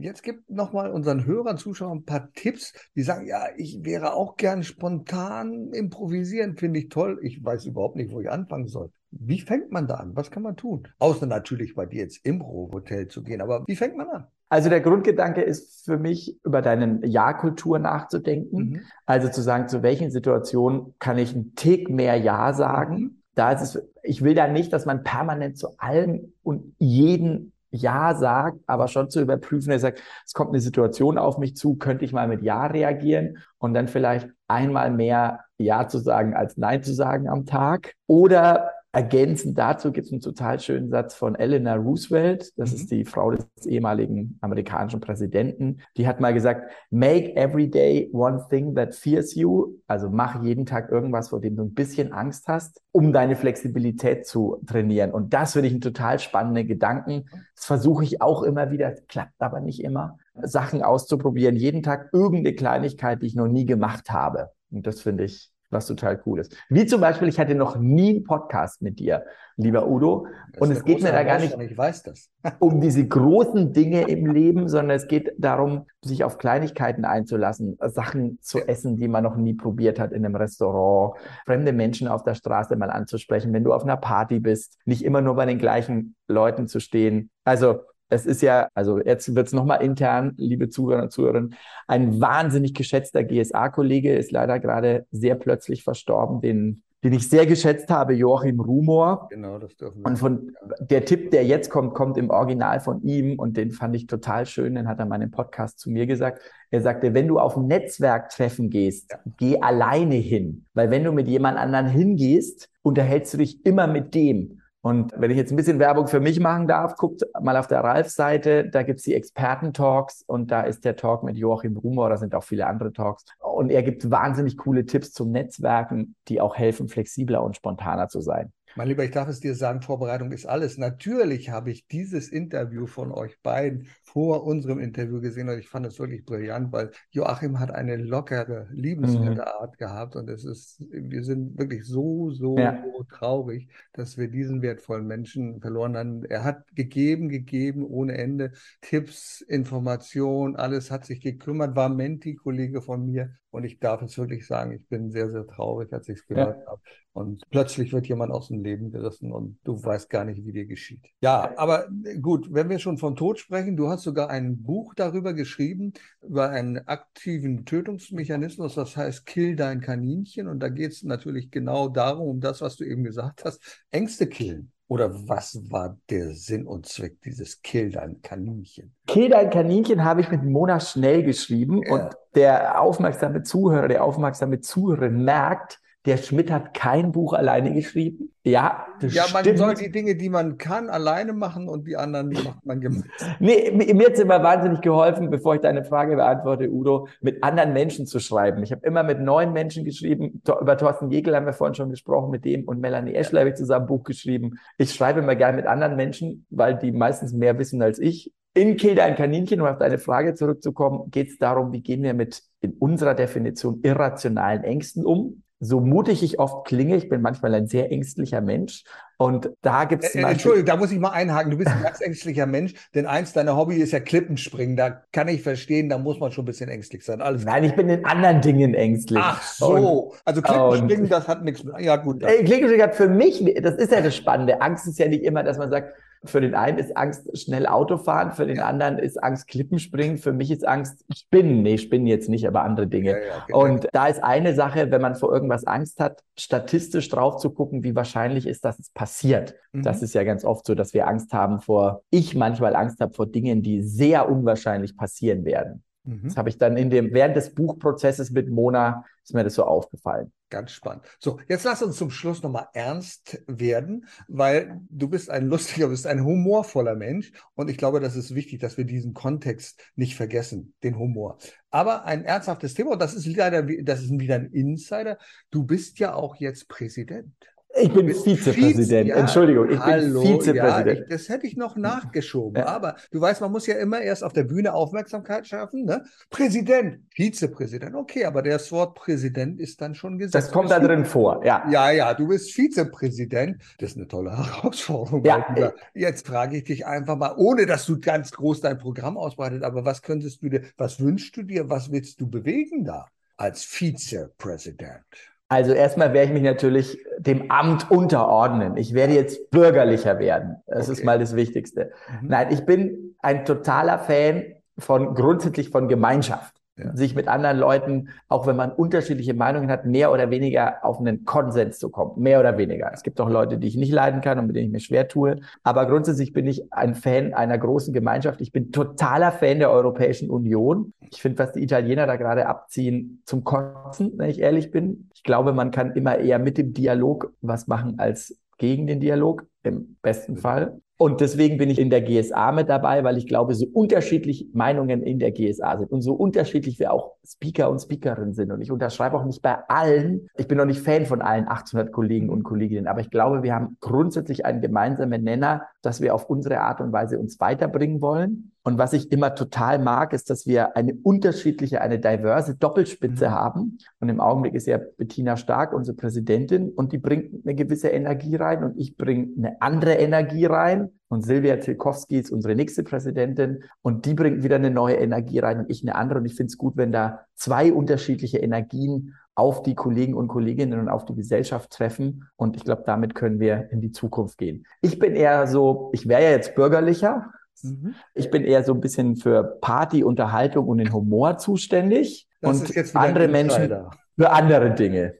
Jetzt 0.00 0.22
gibt 0.22 0.50
nochmal 0.50 0.90
unseren 0.90 1.24
Hörern, 1.24 1.56
Zuschauern 1.56 1.98
ein 1.98 2.04
paar 2.04 2.32
Tipps, 2.32 2.72
die 2.96 3.02
sagen, 3.02 3.26
ja, 3.26 3.44
ich 3.56 3.84
wäre 3.84 4.14
auch 4.14 4.36
gern 4.36 4.62
spontan 4.62 5.72
improvisieren, 5.72 6.56
finde 6.56 6.80
ich 6.80 6.88
toll. 6.88 7.20
Ich 7.22 7.44
weiß 7.44 7.66
überhaupt 7.66 7.96
nicht, 7.96 8.10
wo 8.10 8.20
ich 8.20 8.30
anfangen 8.30 8.66
soll. 8.66 8.90
Wie 9.12 9.40
fängt 9.40 9.70
man 9.70 9.86
da 9.86 9.94
an? 9.94 10.16
Was 10.16 10.30
kann 10.30 10.42
man 10.42 10.56
tun? 10.56 10.88
Außer 10.98 11.26
natürlich 11.26 11.74
bei 11.74 11.86
dir 11.86 12.04
ins 12.04 12.18
Impro-Hotel 12.18 13.08
zu 13.08 13.22
gehen, 13.22 13.40
aber 13.40 13.64
wie 13.66 13.76
fängt 13.76 13.96
man 13.96 14.08
an? 14.08 14.26
Also 14.48 14.68
der 14.68 14.80
Grundgedanke 14.80 15.42
ist 15.42 15.84
für 15.84 15.98
mich, 15.98 16.36
über 16.44 16.60
deine 16.60 17.06
Ja-Kultur 17.06 17.78
nachzudenken. 17.78 18.56
Mhm. 18.56 18.80
Also 19.06 19.28
zu 19.28 19.42
sagen, 19.42 19.68
zu 19.68 19.82
welchen 19.84 20.10
Situationen 20.10 20.94
kann 20.98 21.18
ich 21.18 21.34
einen 21.34 21.54
Tick 21.54 21.88
mehr 21.88 22.16
Ja 22.16 22.52
sagen? 22.52 22.98
Mhm 22.98 23.19
da 23.34 23.52
ist 23.52 23.62
es, 23.62 23.82
ich 24.02 24.22
will 24.22 24.34
da 24.34 24.48
nicht, 24.48 24.72
dass 24.72 24.86
man 24.86 25.02
permanent 25.02 25.58
zu 25.58 25.78
allem 25.78 26.32
und 26.42 26.74
jeden 26.78 27.52
Ja 27.70 28.14
sagt, 28.14 28.58
aber 28.66 28.88
schon 28.88 29.10
zu 29.10 29.20
überprüfen, 29.20 29.70
er 29.70 29.78
sagt, 29.78 30.02
es 30.26 30.32
kommt 30.32 30.50
eine 30.50 30.60
Situation 30.60 31.18
auf 31.18 31.38
mich 31.38 31.56
zu, 31.56 31.76
könnte 31.76 32.04
ich 32.04 32.12
mal 32.12 32.28
mit 32.28 32.42
Ja 32.42 32.66
reagieren 32.66 33.38
und 33.58 33.74
dann 33.74 33.88
vielleicht 33.88 34.28
einmal 34.48 34.90
mehr 34.90 35.40
Ja 35.58 35.86
zu 35.86 35.98
sagen 35.98 36.34
als 36.34 36.56
Nein 36.56 36.82
zu 36.82 36.92
sagen 36.92 37.28
am 37.28 37.46
Tag. 37.46 37.94
Oder 38.06 38.70
Ergänzend 38.92 39.56
dazu 39.56 39.92
gibt 39.92 40.06
es 40.06 40.12
einen 40.12 40.20
total 40.20 40.58
schönen 40.58 40.90
Satz 40.90 41.14
von 41.14 41.36
Eleanor 41.36 41.76
Roosevelt. 41.76 42.52
Das 42.56 42.70
mhm. 42.70 42.76
ist 42.76 42.90
die 42.90 43.04
Frau 43.04 43.30
des 43.30 43.46
ehemaligen 43.64 44.36
amerikanischen 44.40 45.00
Präsidenten. 45.00 45.78
Die 45.96 46.08
hat 46.08 46.18
mal 46.18 46.34
gesagt, 46.34 46.72
make 46.90 47.36
every 47.36 47.70
day 47.70 48.10
one 48.12 48.44
thing 48.50 48.74
that 48.74 48.96
fears 48.96 49.36
you. 49.36 49.76
Also 49.86 50.10
mach 50.10 50.42
jeden 50.42 50.66
Tag 50.66 50.90
irgendwas, 50.90 51.28
vor 51.28 51.40
dem 51.40 51.54
du 51.54 51.62
ein 51.62 51.74
bisschen 51.74 52.12
Angst 52.12 52.48
hast, 52.48 52.82
um 52.90 53.12
deine 53.12 53.36
Flexibilität 53.36 54.26
zu 54.26 54.60
trainieren. 54.66 55.12
Und 55.12 55.34
das 55.34 55.52
finde 55.52 55.68
ich 55.68 55.74
einen 55.74 55.82
total 55.82 56.18
spannenden 56.18 56.66
Gedanken. 56.66 57.26
Das 57.54 57.66
versuche 57.66 58.02
ich 58.02 58.20
auch 58.20 58.42
immer 58.42 58.72
wieder, 58.72 58.92
klappt 59.06 59.40
aber 59.40 59.60
nicht 59.60 59.84
immer, 59.84 60.18
Sachen 60.42 60.82
auszuprobieren. 60.82 61.54
Jeden 61.54 61.84
Tag 61.84 62.10
irgendeine 62.12 62.56
Kleinigkeit, 62.56 63.22
die 63.22 63.26
ich 63.26 63.36
noch 63.36 63.46
nie 63.46 63.66
gemacht 63.66 64.10
habe. 64.10 64.50
Und 64.72 64.86
das 64.86 65.00
finde 65.00 65.24
ich 65.24 65.49
was 65.70 65.86
total 65.86 66.20
cool 66.26 66.40
ist. 66.40 66.56
Wie 66.68 66.86
zum 66.86 67.00
Beispiel, 67.00 67.28
ich 67.28 67.38
hatte 67.38 67.54
noch 67.54 67.76
nie 67.76 68.10
einen 68.10 68.24
Podcast 68.24 68.82
mit 68.82 68.98
dir, 68.98 69.24
lieber 69.56 69.86
Udo. 69.86 70.26
Und 70.58 70.70
es 70.70 70.84
geht 70.84 71.02
mir 71.02 71.12
da 71.12 71.22
gar 71.22 71.38
nicht 71.38 71.56
um 72.58 72.80
diese 72.80 73.06
großen 73.06 73.72
Dinge 73.72 74.08
im 74.08 74.26
Leben, 74.26 74.68
sondern 74.68 74.96
es 74.96 75.06
geht 75.06 75.32
darum, 75.38 75.86
sich 76.02 76.24
auf 76.24 76.38
Kleinigkeiten 76.38 77.04
einzulassen, 77.04 77.78
Sachen 77.80 78.38
zu 78.40 78.66
essen, 78.66 78.96
die 78.96 79.08
man 79.08 79.22
noch 79.22 79.36
nie 79.36 79.54
probiert 79.54 79.98
hat 79.98 80.12
in 80.12 80.24
einem 80.24 80.36
Restaurant, 80.36 81.16
fremde 81.46 81.72
Menschen 81.72 82.08
auf 82.08 82.22
der 82.22 82.34
Straße 82.34 82.74
mal 82.76 82.90
anzusprechen, 82.90 83.52
wenn 83.52 83.64
du 83.64 83.72
auf 83.72 83.84
einer 83.84 83.96
Party 83.96 84.40
bist, 84.40 84.78
nicht 84.84 85.04
immer 85.04 85.20
nur 85.20 85.36
bei 85.36 85.46
den 85.46 85.58
gleichen 85.58 86.16
Leuten 86.26 86.66
zu 86.66 86.80
stehen. 86.80 87.30
Also 87.44 87.80
es 88.10 88.26
ist 88.26 88.42
ja, 88.42 88.68
also 88.74 88.98
jetzt 88.98 89.34
wird 89.34 89.46
es 89.46 89.52
nochmal 89.52 89.82
intern, 89.82 90.34
liebe 90.36 90.68
Zuhörer 90.68 91.04
und 91.04 91.12
Zuhörerinnen, 91.12 91.54
ein 91.86 92.20
wahnsinnig 92.20 92.74
geschätzter 92.74 93.24
GSA-Kollege 93.24 94.14
ist 94.14 94.32
leider 94.32 94.58
gerade 94.58 95.06
sehr 95.12 95.36
plötzlich 95.36 95.84
verstorben, 95.84 96.40
den, 96.40 96.82
den 97.04 97.12
ich 97.12 97.28
sehr 97.30 97.46
geschätzt 97.46 97.88
habe, 97.88 98.12
Joachim 98.12 98.60
Rumor. 98.60 99.28
Genau, 99.30 99.58
das 99.58 99.76
dürfen 99.76 100.00
wir. 100.00 100.06
Und 100.06 100.16
von 100.18 100.52
der 100.80 101.04
Tipp, 101.04 101.30
der 101.30 101.46
jetzt 101.46 101.70
kommt, 101.70 101.94
kommt 101.94 102.18
im 102.18 102.30
Original 102.30 102.80
von 102.80 103.00
ihm 103.02 103.38
und 103.38 103.56
den 103.56 103.70
fand 103.70 103.94
ich 103.94 104.08
total 104.08 104.44
schön, 104.44 104.74
den 104.74 104.88
hat 104.88 104.98
er 104.98 105.06
im 105.06 105.30
Podcast 105.30 105.78
zu 105.78 105.90
mir 105.90 106.06
gesagt. 106.06 106.42
Er 106.70 106.80
sagte, 106.80 107.14
wenn 107.14 107.28
du 107.28 107.38
auf 107.38 107.56
ein 107.56 107.68
Netzwerktreffen 107.68 108.70
gehst, 108.70 109.16
geh 109.38 109.60
alleine 109.60 110.16
hin, 110.16 110.66
weil 110.74 110.90
wenn 110.90 111.04
du 111.04 111.12
mit 111.12 111.28
jemand 111.28 111.58
anderen 111.58 111.86
hingehst, 111.86 112.68
unterhältst 112.82 113.34
du 113.34 113.38
dich 113.38 113.64
immer 113.64 113.86
mit 113.86 114.14
dem. 114.14 114.59
Und 114.82 115.12
wenn 115.14 115.30
ich 115.30 115.36
jetzt 115.36 115.52
ein 115.52 115.56
bisschen 115.56 115.78
Werbung 115.78 116.06
für 116.06 116.20
mich 116.20 116.40
machen 116.40 116.66
darf, 116.66 116.96
guckt 116.96 117.22
mal 117.40 117.56
auf 117.56 117.66
der 117.66 117.84
Ralf-Seite, 117.84 118.70
da 118.70 118.82
gibt's 118.82 119.02
die 119.02 119.14
Experten-Talks 119.14 120.22
und 120.26 120.50
da 120.50 120.62
ist 120.62 120.86
der 120.86 120.96
Talk 120.96 121.22
mit 121.22 121.36
Joachim 121.36 121.76
Rumor, 121.76 122.08
da 122.08 122.16
sind 122.16 122.34
auch 122.34 122.44
viele 122.44 122.66
andere 122.66 122.92
Talks. 122.92 123.24
Und 123.40 123.70
er 123.70 123.82
gibt 123.82 124.10
wahnsinnig 124.10 124.56
coole 124.56 124.86
Tipps 124.86 125.12
zum 125.12 125.32
Netzwerken, 125.32 126.16
die 126.28 126.40
auch 126.40 126.56
helfen, 126.56 126.88
flexibler 126.88 127.42
und 127.42 127.56
spontaner 127.56 128.08
zu 128.08 128.22
sein. 128.22 128.52
Mein 128.76 128.88
Lieber, 128.88 129.04
ich 129.04 129.10
darf 129.10 129.28
es 129.28 129.40
dir 129.40 129.54
sagen, 129.54 129.82
Vorbereitung 129.82 130.30
ist 130.30 130.46
alles. 130.46 130.78
Natürlich 130.78 131.50
habe 131.50 131.70
ich 131.70 131.88
dieses 131.88 132.28
Interview 132.28 132.86
von 132.86 133.10
euch 133.10 133.40
beiden 133.42 133.88
vor 134.02 134.44
unserem 134.44 134.78
Interview 134.78 135.20
gesehen 135.20 135.48
und 135.48 135.58
ich 135.58 135.68
fand 135.68 135.86
es 135.86 135.98
wirklich 135.98 136.24
brillant, 136.24 136.72
weil 136.72 136.90
Joachim 137.10 137.58
hat 137.58 137.72
eine 137.72 137.96
lockere, 137.96 138.68
liebenswerte 138.70 139.42
mhm. 139.42 139.60
Art 139.60 139.78
gehabt 139.78 140.14
und 140.14 140.28
es 140.30 140.44
ist, 140.44 140.84
wir 140.90 141.24
sind 141.24 141.58
wirklich 141.58 141.84
so, 141.84 142.30
so, 142.30 142.56
ja. 142.58 142.82
so 142.84 143.04
traurig, 143.04 143.68
dass 143.92 144.16
wir 144.16 144.28
diesen 144.28 144.62
wertvollen 144.62 145.06
Menschen 145.06 145.60
verloren 145.60 145.96
haben. 145.96 146.24
Er 146.24 146.44
hat 146.44 146.74
gegeben, 146.76 147.28
gegeben 147.28 147.84
ohne 147.84 148.16
Ende, 148.18 148.52
Tipps, 148.80 149.40
Informationen, 149.40 150.56
alles 150.56 150.90
hat 150.90 151.04
sich 151.06 151.20
gekümmert, 151.20 151.74
war 151.74 151.88
Menti-Kollege 151.88 152.82
von 152.82 153.04
mir 153.04 153.34
und 153.50 153.64
ich 153.64 153.78
darf 153.78 154.02
es 154.02 154.16
wirklich 154.16 154.46
sagen, 154.46 154.72
ich 154.72 154.86
bin 154.88 155.10
sehr, 155.10 155.30
sehr 155.30 155.46
traurig, 155.46 155.92
als 155.92 156.08
ich 156.08 156.18
es 156.18 156.26
gehört 156.26 156.60
ja. 156.60 156.66
habe. 156.70 156.80
Und 157.12 157.42
plötzlich 157.50 157.92
wird 157.92 158.06
jemand 158.06 158.32
aus 158.32 158.48
dem 158.48 158.62
Leben 158.62 158.92
gerissen 158.92 159.32
und 159.32 159.58
du 159.64 159.82
weißt 159.82 160.08
gar 160.08 160.24
nicht, 160.24 160.44
wie 160.46 160.52
dir 160.52 160.66
geschieht. 160.66 161.04
Ja, 161.20 161.52
aber 161.56 161.88
gut, 162.20 162.46
wenn 162.52 162.68
wir 162.68 162.78
schon 162.78 162.98
von 162.98 163.16
Tod 163.16 163.40
sprechen, 163.40 163.76
du 163.76 163.88
hast 163.88 164.04
sogar 164.04 164.30
ein 164.30 164.62
Buch 164.62 164.94
darüber 164.94 165.34
geschrieben, 165.34 165.92
über 166.22 166.50
einen 166.50 166.78
aktiven 166.86 167.64
Tötungsmechanismus, 167.64 168.76
das 168.76 168.96
heißt 168.96 169.26
Kill 169.26 169.56
dein 169.56 169.80
Kaninchen. 169.80 170.46
Und 170.46 170.60
da 170.60 170.68
geht 170.68 170.92
es 170.92 171.02
natürlich 171.02 171.50
genau 171.50 171.88
darum, 171.88 172.28
um 172.28 172.40
das, 172.40 172.60
was 172.60 172.76
du 172.76 172.84
eben 172.84 173.02
gesagt 173.02 173.44
hast, 173.44 173.60
Ängste 173.90 174.28
killen. 174.28 174.70
Oder 174.90 175.28
was 175.28 175.70
war 175.70 175.96
der 176.10 176.34
Sinn 176.34 176.66
und 176.66 176.84
Zweck 176.84 177.22
dieses 177.22 177.62
Kill 177.62 177.92
dein 177.92 178.22
Kaninchen? 178.22 178.92
Kill 179.06 179.28
dein 179.28 179.48
Kaninchen 179.48 180.02
habe 180.02 180.20
ich 180.20 180.28
mit 180.32 180.42
Mona 180.42 180.80
Schnell 180.80 181.22
geschrieben 181.22 181.80
ja. 181.84 181.92
und 181.94 182.16
der 182.34 182.80
aufmerksame 182.80 183.44
Zuhörer, 183.44 183.86
der 183.86 184.02
aufmerksame 184.02 184.58
Zuhörer 184.60 185.08
merkt, 185.08 185.80
der 186.06 186.16
Schmidt 186.16 186.50
hat 186.50 186.72
kein 186.72 187.12
Buch 187.12 187.34
alleine 187.34 187.74
geschrieben. 187.74 188.32
Ja, 188.42 188.86
das 189.00 189.12
Ja, 189.14 189.24
man 189.34 189.42
stimmt. 189.44 189.58
soll 189.58 189.74
die 189.74 189.90
Dinge, 189.90 190.16
die 190.16 190.30
man 190.30 190.56
kann, 190.56 190.88
alleine 190.88 191.34
machen 191.34 191.68
und 191.68 191.86
die 191.86 191.96
anderen 191.96 192.30
macht 192.30 192.64
man 192.64 192.80
gemeinsam. 192.80 193.10
Nee, 193.38 193.70
mir 193.70 194.06
hat 194.06 194.14
es 194.14 194.20
immer 194.20 194.42
wahnsinnig 194.42 194.80
geholfen, 194.80 195.28
bevor 195.28 195.56
ich 195.56 195.60
deine 195.60 195.84
Frage 195.84 196.16
beantworte, 196.16 196.70
Udo, 196.70 197.06
mit 197.20 197.44
anderen 197.44 197.74
Menschen 197.74 198.06
zu 198.06 198.18
schreiben. 198.18 198.62
Ich 198.62 198.72
habe 198.72 198.86
immer 198.86 199.02
mit 199.02 199.20
neuen 199.20 199.52
Menschen 199.52 199.84
geschrieben. 199.84 200.40
Über 200.60 200.78
Thorsten 200.78 201.10
Jegel 201.10 201.36
haben 201.36 201.44
wir 201.44 201.52
vorhin 201.52 201.74
schon 201.74 201.90
gesprochen, 201.90 202.30
mit 202.30 202.46
dem 202.46 202.64
und 202.64 202.80
Melanie 202.80 203.14
Eschler 203.14 203.40
habe 203.40 203.50
ich 203.50 203.56
zusammen 203.56 203.84
ein 203.84 203.88
Buch 203.88 204.04
geschrieben. 204.04 204.58
Ich 204.78 204.94
schreibe 204.94 205.20
immer 205.20 205.36
gerne 205.36 205.56
mit 205.58 205.66
anderen 205.66 205.96
Menschen, 205.96 206.46
weil 206.48 206.78
die 206.78 206.92
meistens 206.92 207.34
mehr 207.34 207.58
wissen 207.58 207.82
als 207.82 207.98
ich. 207.98 208.32
In 208.54 208.76
Kill 208.78 208.94
dein 208.94 209.16
Kaninchen, 209.16 209.60
um 209.60 209.66
auf 209.66 209.78
deine 209.78 209.98
Frage 209.98 210.34
zurückzukommen, 210.34 211.10
geht 211.10 211.28
es 211.28 211.38
darum, 211.38 211.72
wie 211.72 211.82
gehen 211.82 212.02
wir 212.02 212.14
mit 212.14 212.42
in 212.62 212.72
unserer 212.72 213.14
Definition 213.14 213.80
irrationalen 213.82 214.64
Ängsten 214.64 215.04
um 215.04 215.42
so 215.62 215.78
mutig 215.80 216.22
ich 216.22 216.38
oft 216.38 216.66
klinge, 216.66 216.96
ich 216.96 217.10
bin 217.10 217.20
manchmal 217.20 217.54
ein 217.54 217.66
sehr 217.66 217.92
ängstlicher 217.92 218.40
Mensch. 218.40 218.82
Und 219.18 219.50
da 219.60 219.84
gibt 219.84 220.04
es. 220.04 220.14
Äh, 220.14 220.22
Entschuldigung, 220.22 220.64
da 220.64 220.76
muss 220.76 220.90
ich 220.90 220.98
mal 220.98 221.10
einhaken. 221.10 221.50
Du 221.50 221.58
bist 221.58 221.70
ein 221.70 221.82
ganz 221.82 222.00
ängstlicher 222.00 222.46
Mensch, 222.46 222.72
denn 222.94 223.04
eins 223.04 223.34
deiner 223.34 223.54
Hobby 223.54 223.76
ist 223.76 223.92
ja 223.92 224.00
Klippenspringen. 224.00 224.74
Da 224.74 225.02
kann 225.12 225.28
ich 225.28 225.42
verstehen, 225.42 225.90
da 225.90 225.98
muss 225.98 226.18
man 226.18 226.32
schon 226.32 226.44
ein 226.44 226.46
bisschen 226.46 226.70
ängstlich 226.70 227.04
sein. 227.04 227.20
Alles 227.20 227.44
Nein, 227.44 227.64
ich 227.64 227.76
bin 227.76 227.90
in 227.90 228.06
anderen 228.06 228.40
Dingen 228.40 228.72
ängstlich. 228.72 229.20
Ach 229.22 229.42
so. 229.42 229.66
Und, 229.66 230.20
also 230.24 230.40
Klippenspringen, 230.40 231.04
und, 231.04 231.12
das 231.12 231.28
hat 231.28 231.44
nichts 231.44 231.62
mit. 231.62 231.78
Ja, 231.80 231.96
gut. 231.96 232.20
Klippenspringen 232.20 232.82
hat 232.82 232.94
für 232.94 233.08
mich, 233.08 233.44
das 233.62 233.74
ist 233.74 233.92
ja 233.92 234.00
das 234.00 234.16
Spannende. 234.16 234.62
Angst 234.62 234.86
ist 234.86 234.98
ja 234.98 235.08
nicht 235.08 235.24
immer, 235.24 235.42
dass 235.42 235.58
man 235.58 235.68
sagt, 235.68 235.92
für 236.24 236.40
den 236.40 236.54
einen 236.54 236.78
ist 236.78 236.96
Angst 236.96 237.26
schnell 237.38 237.66
Autofahren, 237.66 238.32
für 238.32 238.46
den 238.46 238.58
ja. 238.58 238.66
anderen 238.66 238.98
ist 238.98 239.22
Angst 239.22 239.48
Klippenspringen, 239.48 240.18
für 240.18 240.32
mich 240.32 240.50
ist 240.50 240.66
Angst 240.66 241.04
Spinnen. 241.14 241.62
Nee, 241.62 241.78
Spinnen 241.78 242.06
jetzt 242.06 242.28
nicht, 242.28 242.46
aber 242.46 242.62
andere 242.62 242.86
Dinge. 242.86 243.12
Ja, 243.12 243.18
ja, 243.18 243.42
okay. 243.42 243.52
Und 243.54 243.88
da 243.92 244.06
ist 244.06 244.22
eine 244.22 244.54
Sache, 244.54 244.90
wenn 244.90 245.00
man 245.00 245.14
vor 245.14 245.32
irgendwas 245.32 245.66
Angst 245.66 245.98
hat, 245.98 246.22
statistisch 246.36 247.08
drauf 247.08 247.38
zu 247.38 247.50
gucken, 247.50 247.84
wie 247.84 247.94
wahrscheinlich 247.94 248.46
ist, 248.46 248.64
dass 248.64 248.78
es 248.78 248.90
passiert. 248.90 249.54
Mhm. 249.72 249.82
Das 249.82 250.02
ist 250.02 250.14
ja 250.14 250.24
ganz 250.24 250.44
oft 250.44 250.66
so, 250.66 250.74
dass 250.74 250.92
wir 250.92 251.08
Angst 251.08 251.32
haben 251.32 251.60
vor, 251.60 252.02
ich 252.10 252.34
manchmal 252.34 252.76
Angst 252.76 253.00
habe 253.00 253.14
vor 253.14 253.26
Dingen, 253.26 253.62
die 253.62 253.82
sehr 253.82 254.30
unwahrscheinlich 254.30 254.96
passieren 254.96 255.44
werden. 255.44 255.82
Mhm. 256.04 256.22
Das 256.24 256.36
habe 256.36 256.48
ich 256.48 256.58
dann 256.58 256.76
in 256.76 256.90
dem, 256.90 257.12
während 257.12 257.36
des 257.36 257.54
Buchprozesses 257.54 258.30
mit 258.30 258.48
Mona, 258.48 259.04
ist 259.22 259.34
mir 259.34 259.44
das 259.44 259.54
so 259.54 259.64
aufgefallen. 259.64 260.32
Ganz 260.48 260.72
spannend. 260.72 261.04
So, 261.20 261.38
jetzt 261.48 261.64
lass 261.64 261.82
uns 261.82 261.96
zum 261.96 262.10
Schluss 262.10 262.42
nochmal 262.42 262.66
ernst 262.72 263.40
werden, 263.46 264.06
weil 264.26 264.80
du 264.88 265.08
bist 265.08 265.30
ein 265.30 265.46
lustiger, 265.46 265.86
du 265.86 265.92
bist 265.92 266.08
ein 266.08 266.24
humorvoller 266.24 266.96
Mensch 266.96 267.30
und 267.54 267.70
ich 267.70 267.76
glaube, 267.76 268.00
das 268.00 268.16
ist 268.16 268.34
wichtig, 268.34 268.58
dass 268.58 268.76
wir 268.76 268.84
diesen 268.84 269.14
Kontext 269.14 269.80
nicht 269.94 270.16
vergessen, 270.16 270.74
den 270.82 270.98
Humor. 270.98 271.38
Aber 271.70 272.04
ein 272.04 272.24
ernsthaftes 272.24 272.74
Thema, 272.74 272.92
und 272.92 273.00
das 273.00 273.14
ist 273.14 273.26
leider, 273.26 273.62
das 273.62 274.02
ist 274.02 274.10
wieder 274.10 274.34
ein 274.34 274.50
Insider. 274.50 275.18
Du 275.52 275.64
bist 275.64 276.00
ja 276.00 276.14
auch 276.14 276.34
jetzt 276.36 276.68
Präsident. 276.68 277.32
Ich 277.78 277.92
bin 277.92 278.08
Vizepräsident. 278.08 279.06
Vize, 279.06 279.08
ja, 279.08 279.16
Entschuldigung, 279.16 279.70
ich 279.70 279.78
hallo, 279.78 280.22
bin 280.22 280.40
Vizepräsident. 280.40 280.98
Ja, 280.98 281.04
ich, 281.04 281.08
das 281.08 281.28
hätte 281.28 281.46
ich 281.46 281.56
noch 281.56 281.76
nachgeschoben. 281.76 282.60
Ja. 282.60 282.66
Aber 282.66 282.96
du 283.10 283.20
weißt, 283.20 283.40
man 283.40 283.52
muss 283.52 283.66
ja 283.66 283.76
immer 283.76 284.00
erst 284.00 284.24
auf 284.24 284.32
der 284.32 284.44
Bühne 284.44 284.74
Aufmerksamkeit 284.74 285.46
schaffen. 285.46 285.84
Ne? 285.84 286.04
Präsident, 286.30 287.04
Vizepräsident. 287.10 287.94
Okay, 287.94 288.24
aber 288.24 288.42
das 288.42 288.72
Wort 288.72 288.96
Präsident 288.96 289.60
ist 289.60 289.80
dann 289.80 289.94
schon 289.94 290.18
gesagt. 290.18 290.44
Das 290.44 290.52
kommt 290.52 290.70
da 290.70 290.80
drin 290.80 291.04
vor, 291.04 291.44
ja. 291.44 291.64
Ja, 291.70 291.90
ja, 291.90 292.12
du 292.14 292.28
bist 292.28 292.52
Vizepräsident. 292.52 293.62
Das 293.78 293.90
ist 293.90 293.96
eine 293.96 294.08
tolle 294.08 294.36
Herausforderung. 294.36 295.24
Ja, 295.24 295.72
Jetzt 295.94 296.26
frage 296.26 296.56
ich 296.56 296.64
dich 296.64 296.86
einfach 296.86 297.16
mal, 297.16 297.34
ohne 297.36 297.66
dass 297.66 297.86
du 297.86 298.00
ganz 298.00 298.32
groß 298.32 298.60
dein 298.60 298.78
Programm 298.78 299.16
ausbreitet, 299.16 299.62
aber 299.62 299.84
was 299.84 300.02
könntest 300.02 300.42
du 300.42 300.48
dir, 300.48 300.62
was 300.76 301.00
wünschst 301.00 301.36
du 301.36 301.42
dir, 301.42 301.68
was 301.68 301.92
willst 301.92 302.20
du 302.20 302.28
bewegen 302.28 302.84
da 302.84 303.06
als 303.36 303.64
Vizepräsident? 303.64 305.04
Also 305.50 305.72
erstmal 305.72 306.12
werde 306.12 306.28
ich 306.28 306.32
mich 306.32 306.44
natürlich 306.44 306.96
dem 307.18 307.50
Amt 307.50 307.90
unterordnen. 307.90 308.76
Ich 308.76 308.94
werde 308.94 309.14
jetzt 309.14 309.50
bürgerlicher 309.50 310.20
werden. 310.20 310.62
Das 310.68 310.88
okay. 310.88 310.92
ist 310.92 311.04
mal 311.04 311.18
das 311.18 311.34
Wichtigste. 311.34 311.90
Mhm. 312.22 312.28
Nein, 312.28 312.48
ich 312.52 312.64
bin 312.64 313.16
ein 313.18 313.44
totaler 313.44 313.98
Fan 313.98 314.44
von 314.78 315.12
grundsätzlich 315.16 315.70
von 315.70 315.88
Gemeinschaft 315.88 316.59
ja. 316.84 316.96
sich 316.96 317.14
mit 317.14 317.28
anderen 317.28 317.58
Leuten, 317.58 318.08
auch 318.28 318.46
wenn 318.46 318.56
man 318.56 318.72
unterschiedliche 318.72 319.34
Meinungen 319.34 319.70
hat, 319.70 319.86
mehr 319.86 320.12
oder 320.12 320.30
weniger 320.30 320.84
auf 320.84 320.98
einen 320.98 321.24
Konsens 321.24 321.78
zu 321.78 321.90
kommen. 321.90 322.20
Mehr 322.20 322.40
oder 322.40 322.58
weniger. 322.58 322.90
Es 322.92 323.02
gibt 323.02 323.20
auch 323.20 323.28
Leute, 323.28 323.58
die 323.58 323.68
ich 323.68 323.76
nicht 323.76 323.92
leiden 323.92 324.20
kann 324.20 324.38
und 324.38 324.46
mit 324.46 324.56
denen 324.56 324.66
ich 324.66 324.72
mir 324.72 324.80
schwer 324.80 325.08
tue. 325.08 325.40
Aber 325.62 325.86
grundsätzlich 325.86 326.32
bin 326.32 326.46
ich 326.46 326.72
ein 326.72 326.94
Fan 326.94 327.34
einer 327.34 327.58
großen 327.58 327.92
Gemeinschaft. 327.92 328.40
Ich 328.40 328.52
bin 328.52 328.72
totaler 328.72 329.32
Fan 329.32 329.58
der 329.58 329.70
Europäischen 329.70 330.30
Union. 330.30 330.92
Ich 331.10 331.22
finde, 331.22 331.38
was 331.38 331.52
die 331.52 331.62
Italiener 331.62 332.06
da 332.06 332.16
gerade 332.16 332.46
abziehen, 332.46 333.22
zum 333.24 333.44
Kotzen, 333.44 334.12
wenn 334.16 334.30
ich 334.30 334.40
ehrlich 334.40 334.70
bin. 334.70 335.08
Ich 335.14 335.22
glaube, 335.22 335.52
man 335.52 335.70
kann 335.70 335.92
immer 335.92 336.18
eher 336.18 336.38
mit 336.38 336.58
dem 336.58 336.72
Dialog 336.72 337.32
was 337.40 337.66
machen 337.66 337.98
als 337.98 338.36
gegen 338.58 338.86
den 338.86 339.00
Dialog, 339.00 339.46
im 339.62 339.96
besten 340.02 340.36
Fall. 340.36 340.80
Und 341.02 341.22
deswegen 341.22 341.56
bin 341.56 341.70
ich 341.70 341.78
in 341.78 341.88
der 341.88 342.02
GSA 342.02 342.52
mit 342.52 342.68
dabei, 342.68 343.02
weil 343.04 343.16
ich 343.16 343.26
glaube, 343.26 343.54
so 343.54 343.64
unterschiedlich 343.72 344.48
Meinungen 344.52 345.02
in 345.02 345.18
der 345.18 345.30
GSA 345.30 345.78
sind 345.78 345.90
und 345.90 346.02
so 346.02 346.12
unterschiedlich 346.12 346.78
wir 346.78 346.92
auch 346.92 347.14
Speaker 347.26 347.70
und 347.70 347.78
Speakerinnen 347.78 348.34
sind. 348.34 348.52
Und 348.52 348.60
ich 348.60 348.70
unterschreibe 348.70 349.16
auch 349.16 349.24
nicht 349.24 349.40
bei 349.40 349.56
allen. 349.68 350.28
Ich 350.36 350.46
bin 350.46 350.58
noch 350.58 350.66
nicht 350.66 350.82
Fan 350.82 351.06
von 351.06 351.22
allen 351.22 351.48
800 351.48 351.90
Kollegen 351.90 352.28
und 352.28 352.42
Kolleginnen, 352.42 352.86
aber 352.86 353.00
ich 353.00 353.08
glaube, 353.08 353.42
wir 353.42 353.54
haben 353.54 353.78
grundsätzlich 353.80 354.44
einen 354.44 354.60
gemeinsamen 354.60 355.24
Nenner, 355.24 355.62
dass 355.80 356.02
wir 356.02 356.14
auf 356.14 356.28
unsere 356.28 356.60
Art 356.60 356.82
und 356.82 356.92
Weise 356.92 357.18
uns 357.18 357.40
weiterbringen 357.40 358.02
wollen. 358.02 358.52
Und 358.62 358.76
was 358.76 358.92
ich 358.92 359.10
immer 359.10 359.34
total 359.34 359.78
mag, 359.78 360.12
ist, 360.12 360.28
dass 360.28 360.46
wir 360.46 360.76
eine 360.76 360.94
unterschiedliche, 360.94 361.80
eine 361.80 361.98
diverse 361.98 362.56
Doppelspitze 362.56 363.28
mhm. 363.28 363.32
haben. 363.32 363.78
Und 364.00 364.08
im 364.08 364.20
Augenblick 364.20 364.54
ist 364.54 364.66
ja 364.66 364.78
Bettina 364.78 365.36
Stark 365.36 365.72
unsere 365.72 365.96
Präsidentin 365.96 366.68
und 366.70 366.92
die 366.92 366.98
bringt 366.98 367.46
eine 367.46 367.54
gewisse 367.54 367.88
Energie 367.88 368.36
rein 368.36 368.62
und 368.62 368.78
ich 368.78 368.96
bringe 368.96 369.28
eine 369.36 369.62
andere 369.62 369.94
Energie 369.94 370.44
rein. 370.44 370.90
Und 371.08 371.22
Silvia 371.24 371.56
Tilkowski 371.56 372.18
ist 372.18 372.30
unsere 372.30 372.54
nächste 372.54 372.84
Präsidentin 372.84 373.64
und 373.82 374.06
die 374.06 374.14
bringt 374.14 374.44
wieder 374.44 374.56
eine 374.56 374.70
neue 374.70 374.94
Energie 374.94 375.40
rein 375.40 375.60
und 375.60 375.70
ich 375.70 375.82
eine 375.82 375.96
andere. 375.96 376.20
Und 376.20 376.26
ich 376.26 376.36
finde 376.36 376.50
es 376.50 376.58
gut, 376.58 376.76
wenn 376.76 376.92
da 376.92 377.26
zwei 377.34 377.72
unterschiedliche 377.72 378.38
Energien 378.38 379.14
auf 379.34 379.62
die 379.62 379.74
Kollegen 379.74 380.14
und 380.14 380.28
Kolleginnen 380.28 380.78
und 380.78 380.88
auf 380.88 381.06
die 381.06 381.14
Gesellschaft 381.14 381.70
treffen. 381.70 382.28
Und 382.36 382.56
ich 382.56 382.64
glaube, 382.64 382.82
damit 382.84 383.14
können 383.14 383.40
wir 383.40 383.70
in 383.72 383.80
die 383.80 383.90
Zukunft 383.90 384.38
gehen. 384.38 384.66
Ich 384.82 384.98
bin 384.98 385.16
eher 385.16 385.46
so, 385.46 385.90
ich 385.94 386.06
wäre 386.06 386.22
ja 386.22 386.30
jetzt 386.30 386.54
bürgerlicher, 386.54 387.32
Mhm. 387.62 387.94
Ich 388.14 388.30
bin 388.30 388.44
eher 388.44 388.64
so 388.64 388.72
ein 388.72 388.80
bisschen 388.80 389.16
für 389.16 389.42
Party, 389.60 390.04
Unterhaltung 390.04 390.68
und 390.68 390.78
den 390.78 390.92
Humor 390.92 391.38
zuständig. 391.38 392.28
Das 392.40 392.60
und 392.60 392.96
andere 392.96 393.28
Menschen 393.28 393.68
für 394.16 394.30
andere 394.30 394.74
Dinge. 394.74 395.14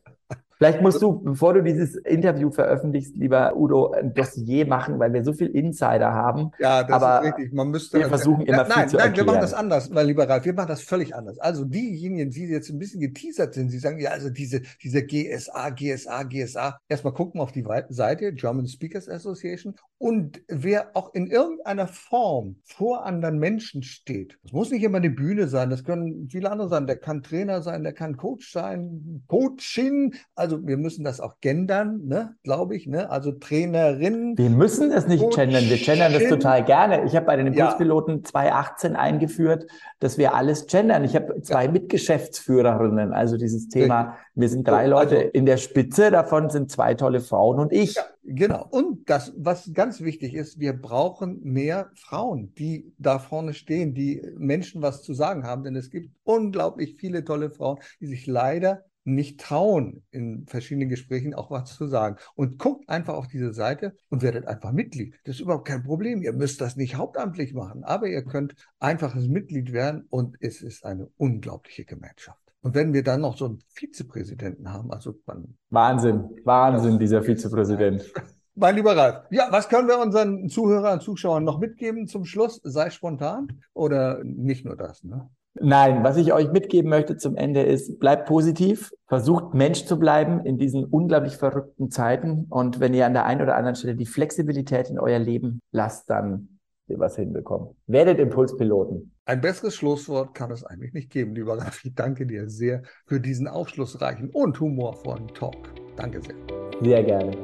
Vielleicht 0.60 0.82
musst 0.82 1.00
du, 1.00 1.18
bevor 1.20 1.54
du 1.54 1.62
dieses 1.62 1.96
Interview 1.96 2.50
veröffentlichst, 2.50 3.16
lieber 3.16 3.56
Udo, 3.56 3.92
ein 3.92 4.12
Dossier 4.12 4.66
machen, 4.66 4.98
weil 4.98 5.10
wir 5.10 5.24
so 5.24 5.32
viel 5.32 5.46
Insider 5.46 6.12
haben. 6.12 6.50
Ja, 6.58 6.82
das 6.82 7.02
Aber 7.02 7.26
ist 7.26 7.28
richtig. 7.32 7.54
Man 7.54 7.70
müsste. 7.70 7.98
Wir 7.98 8.08
versuchen 8.08 8.42
immer 8.42 8.58
ja, 8.58 8.68
nein, 8.68 8.78
viel 8.80 8.88
zu 8.88 8.96
Nein, 8.98 9.06
erklären. 9.06 9.26
wir 9.26 9.32
machen 9.32 9.40
das 9.40 9.54
anders, 9.54 9.88
mein 9.88 10.06
lieber 10.06 10.28
Ralf. 10.28 10.44
Wir 10.44 10.52
machen 10.52 10.68
das 10.68 10.82
völlig 10.82 11.14
anders. 11.14 11.38
Also 11.38 11.64
diejenigen, 11.64 12.30
die 12.30 12.44
jetzt 12.44 12.68
ein 12.68 12.78
bisschen 12.78 13.00
geteasert 13.00 13.54
sind, 13.54 13.70
sie 13.70 13.78
sagen, 13.78 14.00
ja, 14.00 14.10
also 14.10 14.28
diese, 14.28 14.60
diese 14.82 15.02
GSA, 15.02 15.70
GSA, 15.70 16.24
GSA. 16.24 16.78
Erstmal 16.90 17.14
gucken 17.14 17.40
auf 17.40 17.52
die 17.52 17.64
Seite, 17.88 18.34
German 18.34 18.68
Speakers 18.68 19.08
Association. 19.08 19.76
Und 19.96 20.42
wer 20.48 20.94
auch 20.94 21.14
in 21.14 21.26
irgendeiner 21.26 21.86
Form 21.86 22.56
vor 22.64 23.06
anderen 23.06 23.38
Menschen 23.38 23.82
steht, 23.82 24.38
das 24.42 24.52
muss 24.52 24.70
nicht 24.70 24.82
immer 24.82 24.98
eine 24.98 25.10
Bühne 25.10 25.48
sein, 25.48 25.70
das 25.70 25.84
können 25.84 26.28
viele 26.30 26.50
andere 26.50 26.68
sein. 26.68 26.86
Der 26.86 26.96
kann 26.96 27.22
Trainer 27.22 27.62
sein, 27.62 27.82
der 27.82 27.92
kann 27.92 28.16
Coach 28.16 28.52
sein, 28.52 29.22
Coaching, 29.26 30.14
also 30.34 30.49
also 30.50 30.66
wir 30.66 30.78
müssen 30.78 31.04
das 31.04 31.20
auch 31.20 31.40
gendern, 31.40 32.00
ne, 32.06 32.34
glaube 32.42 32.74
ich, 32.74 32.88
ne? 32.88 33.08
Also 33.08 33.30
Trainerinnen. 33.30 34.36
Wir 34.36 34.50
müssen 34.50 34.90
das 34.90 35.06
nicht 35.06 35.22
gendern, 35.30 35.64
wir 35.68 35.76
gendern 35.76 36.12
das 36.12 36.28
total 36.28 36.64
gerne. 36.64 37.04
Ich 37.04 37.14
habe 37.14 37.26
bei 37.26 37.36
den 37.36 37.46
Impulspiloten 37.46 38.16
ja. 38.16 38.24
2018 38.24 38.96
eingeführt, 38.96 39.66
dass 40.00 40.18
wir 40.18 40.34
alles 40.34 40.66
gendern. 40.66 41.04
Ich 41.04 41.14
habe 41.14 41.40
zwei 41.42 41.66
ja. 41.66 41.70
Mitgeschäftsführerinnen, 41.70 43.12
also 43.12 43.36
dieses 43.36 43.68
Thema, 43.68 44.16
wir 44.34 44.48
sind 44.48 44.66
drei 44.66 44.88
Leute 44.88 45.16
also, 45.16 45.28
in 45.32 45.46
der 45.46 45.56
Spitze, 45.56 46.10
davon 46.10 46.50
sind 46.50 46.72
zwei 46.72 46.94
tolle 46.94 47.20
Frauen 47.20 47.60
und 47.60 47.72
ich. 47.72 47.94
Ja, 47.94 48.02
genau. 48.24 48.66
Und 48.70 49.08
das, 49.08 49.32
was 49.36 49.70
ganz 49.72 50.00
wichtig 50.00 50.34
ist, 50.34 50.58
wir 50.58 50.72
brauchen 50.72 51.38
mehr 51.44 51.90
Frauen, 51.94 52.52
die 52.58 52.92
da 52.98 53.20
vorne 53.20 53.54
stehen, 53.54 53.94
die 53.94 54.20
Menschen 54.36 54.82
was 54.82 55.04
zu 55.04 55.14
sagen 55.14 55.44
haben, 55.44 55.62
denn 55.62 55.76
es 55.76 55.90
gibt 55.90 56.10
unglaublich 56.24 56.96
viele 56.98 57.24
tolle 57.24 57.50
Frauen, 57.50 57.78
die 58.00 58.06
sich 58.06 58.26
leider 58.26 58.82
nicht 59.14 59.40
trauen, 59.40 60.02
in 60.10 60.46
verschiedenen 60.46 60.88
Gesprächen 60.88 61.34
auch 61.34 61.50
was 61.50 61.76
zu 61.76 61.86
sagen. 61.86 62.16
Und 62.34 62.58
guckt 62.58 62.88
einfach 62.88 63.14
auf 63.14 63.28
diese 63.28 63.52
Seite 63.52 63.94
und 64.08 64.22
werdet 64.22 64.46
einfach 64.46 64.72
Mitglied. 64.72 65.14
Das 65.24 65.36
ist 65.36 65.40
überhaupt 65.40 65.68
kein 65.68 65.82
Problem. 65.82 66.22
Ihr 66.22 66.32
müsst 66.32 66.60
das 66.60 66.76
nicht 66.76 66.96
hauptamtlich 66.96 67.54
machen, 67.54 67.84
aber 67.84 68.08
ihr 68.08 68.24
könnt 68.24 68.54
einfaches 68.78 69.28
Mitglied 69.28 69.72
werden 69.72 70.06
und 70.10 70.36
es 70.40 70.62
ist 70.62 70.84
eine 70.84 71.08
unglaubliche 71.16 71.84
Gemeinschaft. 71.84 72.40
Und 72.62 72.74
wenn 72.74 72.92
wir 72.92 73.02
dann 73.02 73.22
noch 73.22 73.36
so 73.36 73.46
einen 73.46 73.58
Vizepräsidenten 73.68 74.72
haben, 74.72 74.92
also 74.92 75.14
dann. 75.26 75.56
Wahnsinn, 75.70 76.28
Wahnsinn, 76.44 76.98
dieser 76.98 77.22
Vizepräsident. 77.22 78.12
Mein 78.54 78.76
lieber 78.76 78.94
Ralf, 78.94 79.24
ja, 79.30 79.46
was 79.50 79.68
können 79.68 79.88
wir 79.88 79.98
unseren 79.98 80.48
Zuhörern 80.48 80.94
und 80.94 81.02
Zuschauern 81.02 81.44
noch 81.44 81.60
mitgeben 81.60 82.06
zum 82.06 82.26
Schluss? 82.26 82.60
Sei 82.62 82.90
spontan 82.90 83.62
oder 83.72 84.22
nicht 84.22 84.66
nur 84.66 84.76
das, 84.76 85.02
ne? 85.02 85.30
Nein, 85.62 86.02
was 86.02 86.16
ich 86.16 86.32
euch 86.32 86.50
mitgeben 86.50 86.88
möchte 86.88 87.18
zum 87.18 87.36
Ende 87.36 87.62
ist, 87.62 87.98
bleibt 87.98 88.26
positiv, 88.26 88.92
versucht 89.08 89.52
Mensch 89.52 89.84
zu 89.84 89.98
bleiben 89.98 90.44
in 90.46 90.56
diesen 90.56 90.86
unglaublich 90.86 91.36
verrückten 91.36 91.90
Zeiten. 91.90 92.46
Und 92.48 92.80
wenn 92.80 92.94
ihr 92.94 93.04
an 93.04 93.12
der 93.12 93.26
einen 93.26 93.42
oder 93.42 93.56
anderen 93.56 93.76
Stelle 93.76 93.94
die 93.94 94.06
Flexibilität 94.06 94.88
in 94.88 94.98
euer 94.98 95.18
Leben 95.18 95.60
lasst, 95.70 96.08
dann 96.08 96.48
ihr 96.88 96.98
was 96.98 97.16
hinbekommen. 97.16 97.68
Werdet 97.86 98.18
Impulspiloten. 98.18 99.12
Ein 99.26 99.40
besseres 99.42 99.76
Schlusswort 99.76 100.34
kann 100.34 100.50
es 100.50 100.64
eigentlich 100.64 100.94
nicht 100.94 101.10
geben, 101.10 101.34
lieber 101.34 101.58
Ralf. 101.58 101.84
Ich 101.84 101.94
danke 101.94 102.26
dir 102.26 102.48
sehr 102.48 102.82
für 103.06 103.20
diesen 103.20 103.46
aufschlussreichen 103.46 104.30
und 104.32 104.58
humorvollen 104.58 105.28
Talk. 105.28 105.72
Danke 105.96 106.20
sehr. 106.22 106.34
Sehr 106.80 107.04
gerne. 107.04 107.36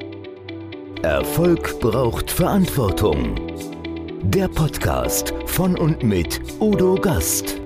Erfolg 1.02 1.78
braucht 1.80 2.30
Verantwortung. 2.30 3.36
Der 4.22 4.48
Podcast 4.48 5.34
von 5.44 5.78
und 5.78 6.02
mit 6.02 6.40
Udo 6.60 6.94
Gast. 6.96 7.65